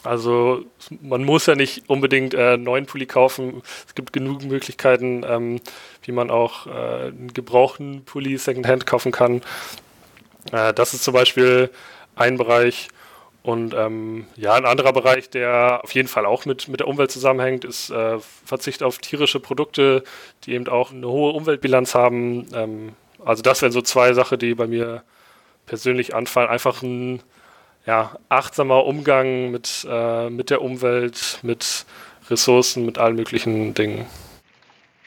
[0.04, 0.64] also
[1.00, 3.62] man muss ja nicht unbedingt äh, neuen Pulli kaufen.
[3.86, 5.60] Es gibt genug Möglichkeiten, ähm,
[6.02, 9.42] wie man auch äh, einen gebrauchten Pulli Secondhand kaufen kann.
[10.52, 11.70] Äh, das ist zum Beispiel
[12.16, 12.88] ein Bereich.
[13.42, 17.10] Und ähm, ja, ein anderer Bereich, der auf jeden Fall auch mit, mit der Umwelt
[17.10, 20.02] zusammenhängt, ist äh, Verzicht auf tierische Produkte,
[20.44, 22.46] die eben auch eine hohe Umweltbilanz haben.
[22.54, 22.92] Ähm,
[23.22, 25.02] also das wären so zwei Sachen, die bei mir
[25.66, 26.48] persönlich anfallen.
[26.48, 27.22] Einfach ein
[27.86, 31.84] ja, achtsamer Umgang mit, äh, mit der Umwelt, mit
[32.30, 34.06] Ressourcen, mit allen möglichen Dingen.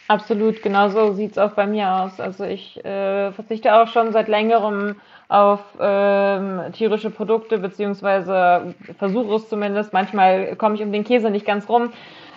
[0.08, 2.20] Absolut, genau so sieht es auch bei mir aus.
[2.20, 4.96] Also ich äh, verzichte auch schon seit längerem
[5.28, 9.92] auf ähm, tierische Produkte, beziehungsweise versuche es zumindest.
[9.92, 11.92] Manchmal komme ich um den Käse nicht ganz rum,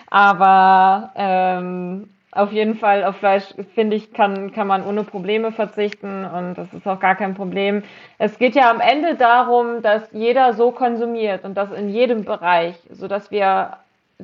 [0.09, 3.43] aber ähm, auf jeden Fall auf Fleisch,
[3.75, 7.83] finde ich, kann, kann man ohne Probleme verzichten und das ist auch gar kein Problem.
[8.17, 12.75] Es geht ja am Ende darum, dass jeder so konsumiert und das in jedem Bereich,
[12.89, 13.77] sodass wir,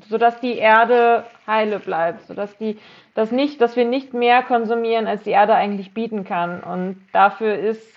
[0.08, 2.80] sodass die Erde heile bleibt, sodass die,
[3.14, 6.62] dass nicht, dass wir nicht mehr konsumieren, als die Erde eigentlich bieten kann.
[6.62, 7.97] Und dafür ist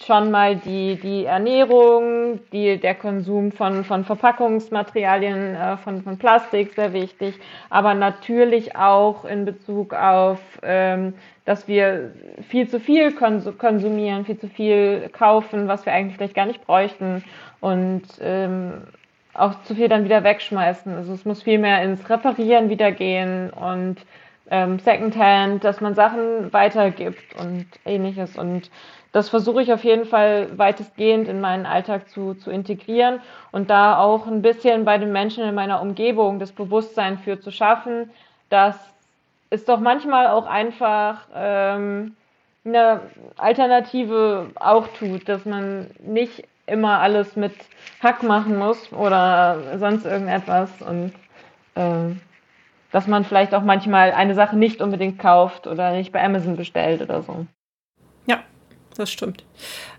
[0.00, 6.74] schon mal die, die Ernährung, die, der Konsum von, von Verpackungsmaterialien, äh, von, von Plastik
[6.74, 7.38] sehr wichtig,
[7.70, 11.14] aber natürlich auch in Bezug auf, ähm,
[11.44, 12.12] dass wir
[12.48, 17.24] viel zu viel konsumieren, viel zu viel kaufen, was wir eigentlich vielleicht gar nicht bräuchten
[17.60, 18.84] und ähm,
[19.34, 20.94] auch zu viel dann wieder wegschmeißen.
[20.94, 23.96] Also es muss viel mehr ins Reparieren wieder gehen und
[24.50, 28.70] ähm, Secondhand, dass man Sachen weitergibt und ähnliches und
[29.12, 33.20] das versuche ich auf jeden Fall weitestgehend in meinen Alltag zu, zu integrieren
[33.52, 37.50] und da auch ein bisschen bei den Menschen in meiner Umgebung das Bewusstsein für zu
[37.50, 38.10] schaffen,
[38.48, 38.76] dass
[39.50, 42.16] es doch manchmal auch einfach ähm,
[42.64, 43.00] eine
[43.36, 47.52] Alternative auch tut, dass man nicht immer alles mit
[48.02, 51.12] Hack machen muss oder sonst irgendetwas und
[51.74, 52.14] äh,
[52.92, 57.02] dass man vielleicht auch manchmal eine Sache nicht unbedingt kauft oder nicht bei Amazon bestellt
[57.02, 57.46] oder so.
[58.96, 59.44] Das stimmt.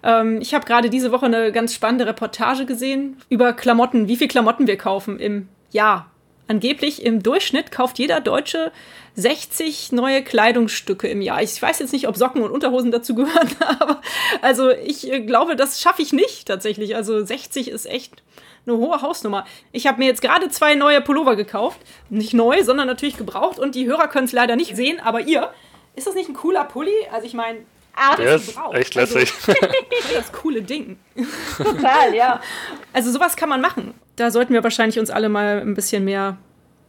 [0.04, 4.28] Ähm, ich habe gerade diese Woche eine ganz spannende Reportage gesehen über Klamotten, wie viel
[4.28, 6.10] Klamotten wir kaufen im Jahr.
[6.48, 8.72] angeblich im Durchschnitt kauft jeder Deutsche
[9.16, 11.42] 60 neue Kleidungsstücke im Jahr.
[11.42, 14.02] Ich weiß jetzt nicht, ob Socken und Unterhosen dazu gehören, aber
[14.42, 16.96] also ich äh, glaube, das schaffe ich nicht tatsächlich.
[16.96, 18.24] Also 60 ist echt
[18.66, 19.46] eine hohe Hausnummer.
[19.72, 21.80] Ich habe mir jetzt gerade zwei neue Pullover gekauft.
[22.10, 23.60] Nicht neu, sondern natürlich gebraucht.
[23.60, 25.52] Und die Hörer können es leider nicht sehen, aber ihr,
[25.96, 26.94] ist das nicht ein cooler Pulli?
[27.12, 27.60] Also ich meine,
[27.96, 29.32] Ah, Der ist echt lässig.
[29.48, 30.98] Also, das coole Ding.
[31.58, 32.42] Total, ja.
[32.92, 33.94] Also sowas kann man machen.
[34.16, 36.38] Da sollten wir wahrscheinlich uns alle mal ein bisschen mehr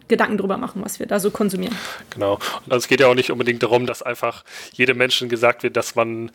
[0.09, 1.77] Gedanken drüber machen, was wir da so konsumieren.
[2.11, 2.35] Genau.
[2.35, 5.77] Und also es geht ja auch nicht unbedingt darum, dass einfach jedem Menschen gesagt wird,
[5.77, 6.31] dass man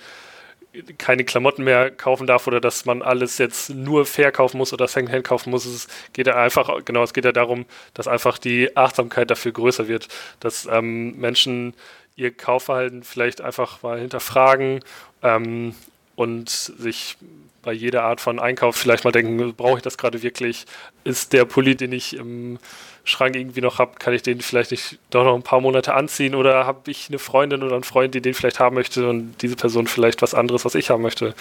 [0.99, 4.87] keine Klamotten mehr kaufen darf oder dass man alles jetzt nur fair kaufen muss oder
[4.87, 5.65] Secondhand kaufen muss.
[5.65, 7.65] Es geht ja einfach, genau, es geht ja darum,
[7.95, 10.07] dass einfach die Achtsamkeit dafür größer wird,
[10.39, 11.73] dass ähm, Menschen
[12.19, 14.81] ihr Kaufverhalten vielleicht einfach mal hinterfragen
[15.23, 15.73] ähm,
[16.15, 17.17] und sich
[17.61, 20.65] bei jeder Art von Einkauf vielleicht mal denken, brauche ich das gerade wirklich?
[21.03, 22.59] Ist der Pulli, den ich im
[23.03, 26.35] Schrank irgendwie noch habe, kann ich den vielleicht nicht doch noch ein paar Monate anziehen
[26.35, 29.55] oder habe ich eine Freundin oder einen Freund, die den vielleicht haben möchte und diese
[29.55, 31.33] Person vielleicht was anderes, was ich haben möchte.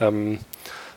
[0.00, 0.40] Ähm,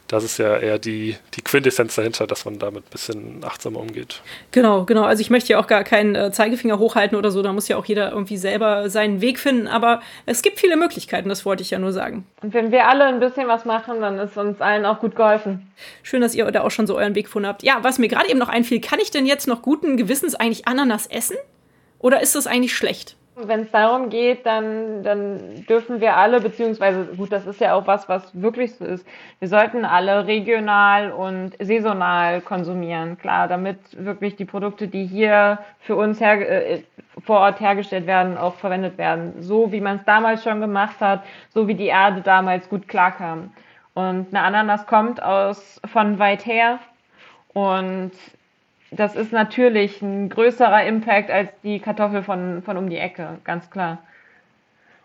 [0.07, 4.21] das ist ja eher die, die Quintessenz dahinter, dass man damit ein bisschen achtsamer umgeht.
[4.51, 5.03] Genau, genau.
[5.03, 7.77] Also ich möchte ja auch gar keinen äh, Zeigefinger hochhalten oder so, da muss ja
[7.77, 11.71] auch jeder irgendwie selber seinen Weg finden, aber es gibt viele Möglichkeiten, das wollte ich
[11.71, 12.25] ja nur sagen.
[12.41, 15.71] Und wenn wir alle ein bisschen was machen, dann ist uns allen auch gut geholfen.
[16.03, 17.63] Schön, dass ihr da auch schon so euren Weg gefunden habt.
[17.63, 20.67] Ja, was mir gerade eben noch einfiel, kann ich denn jetzt noch guten Gewissens eigentlich
[20.67, 21.37] Ananas essen?
[21.99, 23.15] Oder ist das eigentlich schlecht?
[23.37, 27.85] Wenn es darum geht, dann, dann dürfen wir alle, beziehungsweise gut, das ist ja auch
[27.85, 29.05] was, was wirklich so ist.
[29.39, 35.97] Wir sollten alle regional und saisonal konsumieren, klar, damit wirklich die Produkte, die hier für
[35.97, 36.83] uns her, äh,
[37.25, 39.33] vor Ort hergestellt werden, auch verwendet werden.
[39.41, 43.51] So wie man es damals schon gemacht hat, so wie die Erde damals gut klarkam.
[43.93, 46.79] Und eine Ananas kommt aus von weit her
[47.53, 48.11] und
[48.91, 53.69] das ist natürlich ein größerer Impact als die Kartoffel von, von um die Ecke, ganz
[53.69, 53.99] klar.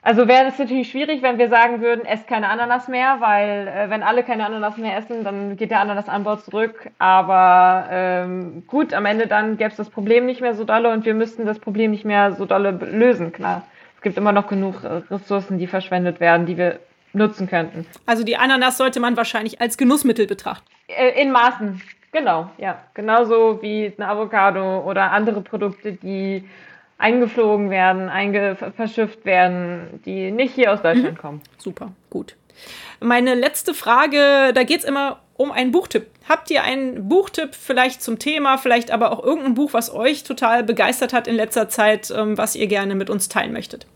[0.02, 3.90] Also wäre es natürlich schwierig, wenn wir sagen würden, esst keine Ananas mehr, weil äh,
[3.90, 6.90] wenn alle keine Ananas mehr essen, dann geht der Ananasanbau zurück.
[6.98, 11.04] Aber ähm, gut, am Ende dann gäbe es das Problem nicht mehr so dolle und
[11.04, 13.62] wir müssten das Problem nicht mehr so dolle lösen, klar.
[13.96, 16.80] Es gibt immer noch genug äh, Ressourcen, die verschwendet werden, die wir
[17.12, 17.84] nutzen könnten.
[18.06, 20.66] Also die Ananas sollte man wahrscheinlich als Genussmittel betrachten.
[20.88, 21.82] Äh, in Maßen,
[22.12, 22.82] Genau, ja.
[22.94, 26.44] Genauso wie eine Avocado oder andere Produkte, die
[26.98, 31.20] eingeflogen werden, einge verschifft werden, die nicht hier aus Deutschland mhm.
[31.20, 31.40] kommen.
[31.56, 32.36] Super, gut.
[33.00, 36.08] Meine letzte Frage, da geht es immer um einen Buchtipp.
[36.28, 40.62] Habt ihr einen Buchtipp vielleicht zum Thema, vielleicht aber auch irgendein Buch, was euch total
[40.62, 43.86] begeistert hat in letzter Zeit, ähm, was ihr gerne mit uns teilen möchtet?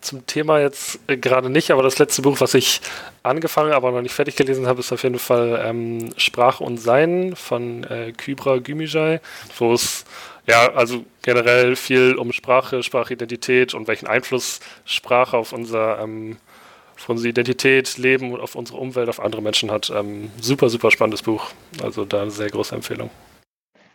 [0.00, 2.80] Zum Thema jetzt äh, gerade nicht, aber das letzte Buch, was ich
[3.22, 7.34] angefangen, aber noch nicht fertig gelesen habe, ist auf jeden Fall ähm, Sprache und Sein
[7.36, 9.20] von äh, Kybra Gümüşay,
[9.58, 10.04] wo es
[10.46, 16.36] ja, also generell viel um Sprache, Sprachidentität und welchen Einfluss Sprache auf unser ähm,
[16.96, 19.90] auf unsere Identität, Leben und auf unsere Umwelt, auf andere Menschen hat.
[19.90, 21.50] Ähm, super, super spannendes Buch.
[21.82, 23.10] Also da eine sehr große Empfehlung.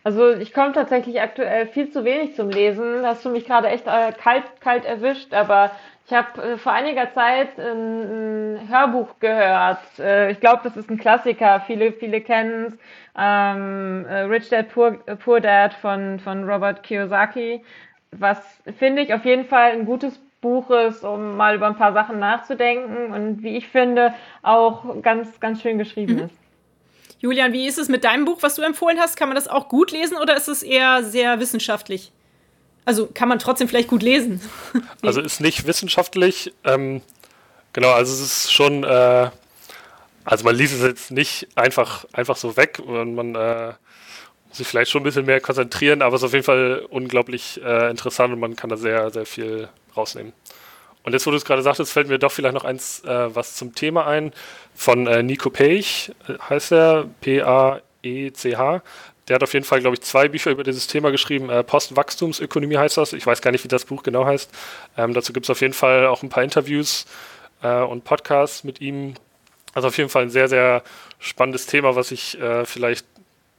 [0.04, 3.06] Also ich komme tatsächlich aktuell viel zu wenig zum Lesen.
[3.06, 5.72] Hast du mich gerade echt äh, kalt, kalt erwischt, aber
[6.08, 10.00] ich habe äh, vor einiger Zeit ein, ein Hörbuch gehört.
[10.00, 11.62] Äh, ich glaube, das ist ein Klassiker.
[11.68, 12.78] Viele, viele kennen es.
[13.18, 14.94] Ähm, äh, Rich Dad Poor,
[15.24, 17.64] Poor Dad von, von Robert Kiyosaki.
[18.12, 18.40] Was
[18.78, 22.20] finde ich auf jeden Fall ein gutes Buch ist, um mal über ein paar Sachen
[22.20, 26.20] nachzudenken und wie ich finde, auch ganz, ganz schön geschrieben mhm.
[26.22, 26.49] ist.
[27.20, 29.18] Julian, wie ist es mit deinem Buch, was du empfohlen hast?
[29.18, 32.12] Kann man das auch gut lesen oder ist es eher sehr wissenschaftlich?
[32.86, 34.42] Also kann man trotzdem vielleicht gut lesen.
[35.02, 36.54] Also ist nicht wissenschaftlich.
[36.64, 37.02] Ähm,
[37.74, 39.30] genau, also es ist schon, äh,
[40.24, 43.74] also man liest es jetzt nicht einfach, einfach so weg und man äh,
[44.48, 47.62] muss sich vielleicht schon ein bisschen mehr konzentrieren, aber es ist auf jeden Fall unglaublich
[47.64, 50.34] äh, interessant und man kann da sehr, sehr viel rausnehmen.
[51.04, 53.56] Und jetzt, wo du es gerade sagtest, fällt mir doch vielleicht noch eins äh, was
[53.56, 54.34] zum Thema ein.
[54.80, 58.82] Von äh, Nico Peich äh, heißt er, P-A-E-C-H.
[59.28, 61.50] Der hat auf jeden Fall, glaube ich, zwei Bücher über dieses Thema geschrieben.
[61.50, 63.12] Äh, Postwachstumsökonomie heißt das.
[63.12, 64.50] Ich weiß gar nicht, wie das Buch genau heißt.
[64.96, 67.08] Ähm, dazu gibt es auf jeden Fall auch ein paar Interviews
[67.62, 69.16] äh, und Podcasts mit ihm.
[69.74, 70.82] Also auf jeden Fall ein sehr, sehr
[71.20, 73.06] spannendes Thema, was ich äh, vielleicht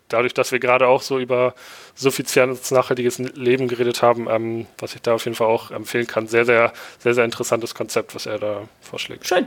[0.09, 1.55] dadurch, dass wir gerade auch so über
[1.95, 6.29] suffizientes, nachhaltiges Leben geredet haben, ähm, was ich da auf jeden Fall auch empfehlen kann.
[6.29, 9.27] Sehr, sehr, sehr, sehr interessantes Konzept, was er da vorschlägt.
[9.27, 9.47] Schön.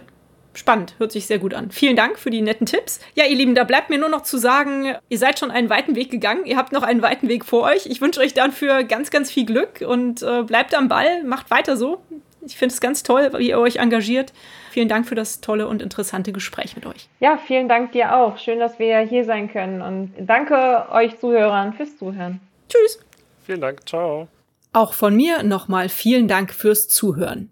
[0.53, 1.71] Spannend, hört sich sehr gut an.
[1.71, 2.99] Vielen Dank für die netten Tipps.
[3.15, 5.95] Ja, ihr Lieben, da bleibt mir nur noch zu sagen, ihr seid schon einen weiten
[5.95, 7.87] Weg gegangen, ihr habt noch einen weiten Weg vor euch.
[7.87, 11.75] Ich wünsche euch dafür ganz, ganz viel Glück und äh, bleibt am Ball, macht weiter
[11.75, 12.03] so.
[12.45, 14.33] Ich finde es ganz toll, wie ihr euch engagiert.
[14.71, 17.07] Vielen Dank für das tolle und interessante Gespräch mit euch.
[17.19, 18.37] Ja, vielen Dank dir auch.
[18.37, 19.81] Schön, dass wir hier sein können.
[19.81, 22.41] Und danke euch Zuhörern fürs Zuhören.
[22.69, 22.99] Tschüss.
[23.45, 23.87] Vielen Dank.
[23.87, 24.27] Ciao.
[24.73, 27.49] Auch von mir nochmal vielen Dank fürs Zuhören.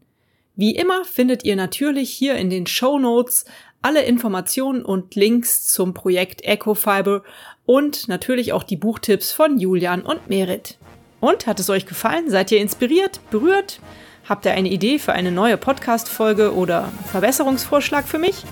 [0.55, 3.45] Wie immer findet ihr natürlich hier in den Show Notes
[3.81, 7.23] alle Informationen und Links zum Projekt Ecofiber
[7.65, 10.77] und natürlich auch die Buchtipps von Julian und Merit.
[11.19, 12.29] Und hat es euch gefallen?
[12.29, 13.79] Seid ihr inspiriert, berührt?
[14.27, 18.43] Habt ihr eine Idee für eine neue Podcast-Folge oder Verbesserungsvorschlag für mich?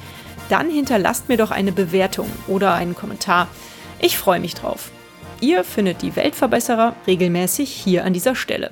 [0.50, 3.48] Dann hinterlasst mir doch eine Bewertung oder einen Kommentar.
[4.00, 4.92] Ich freue mich drauf.
[5.42, 8.72] Ihr findet die Weltverbesserer regelmäßig hier an dieser Stelle.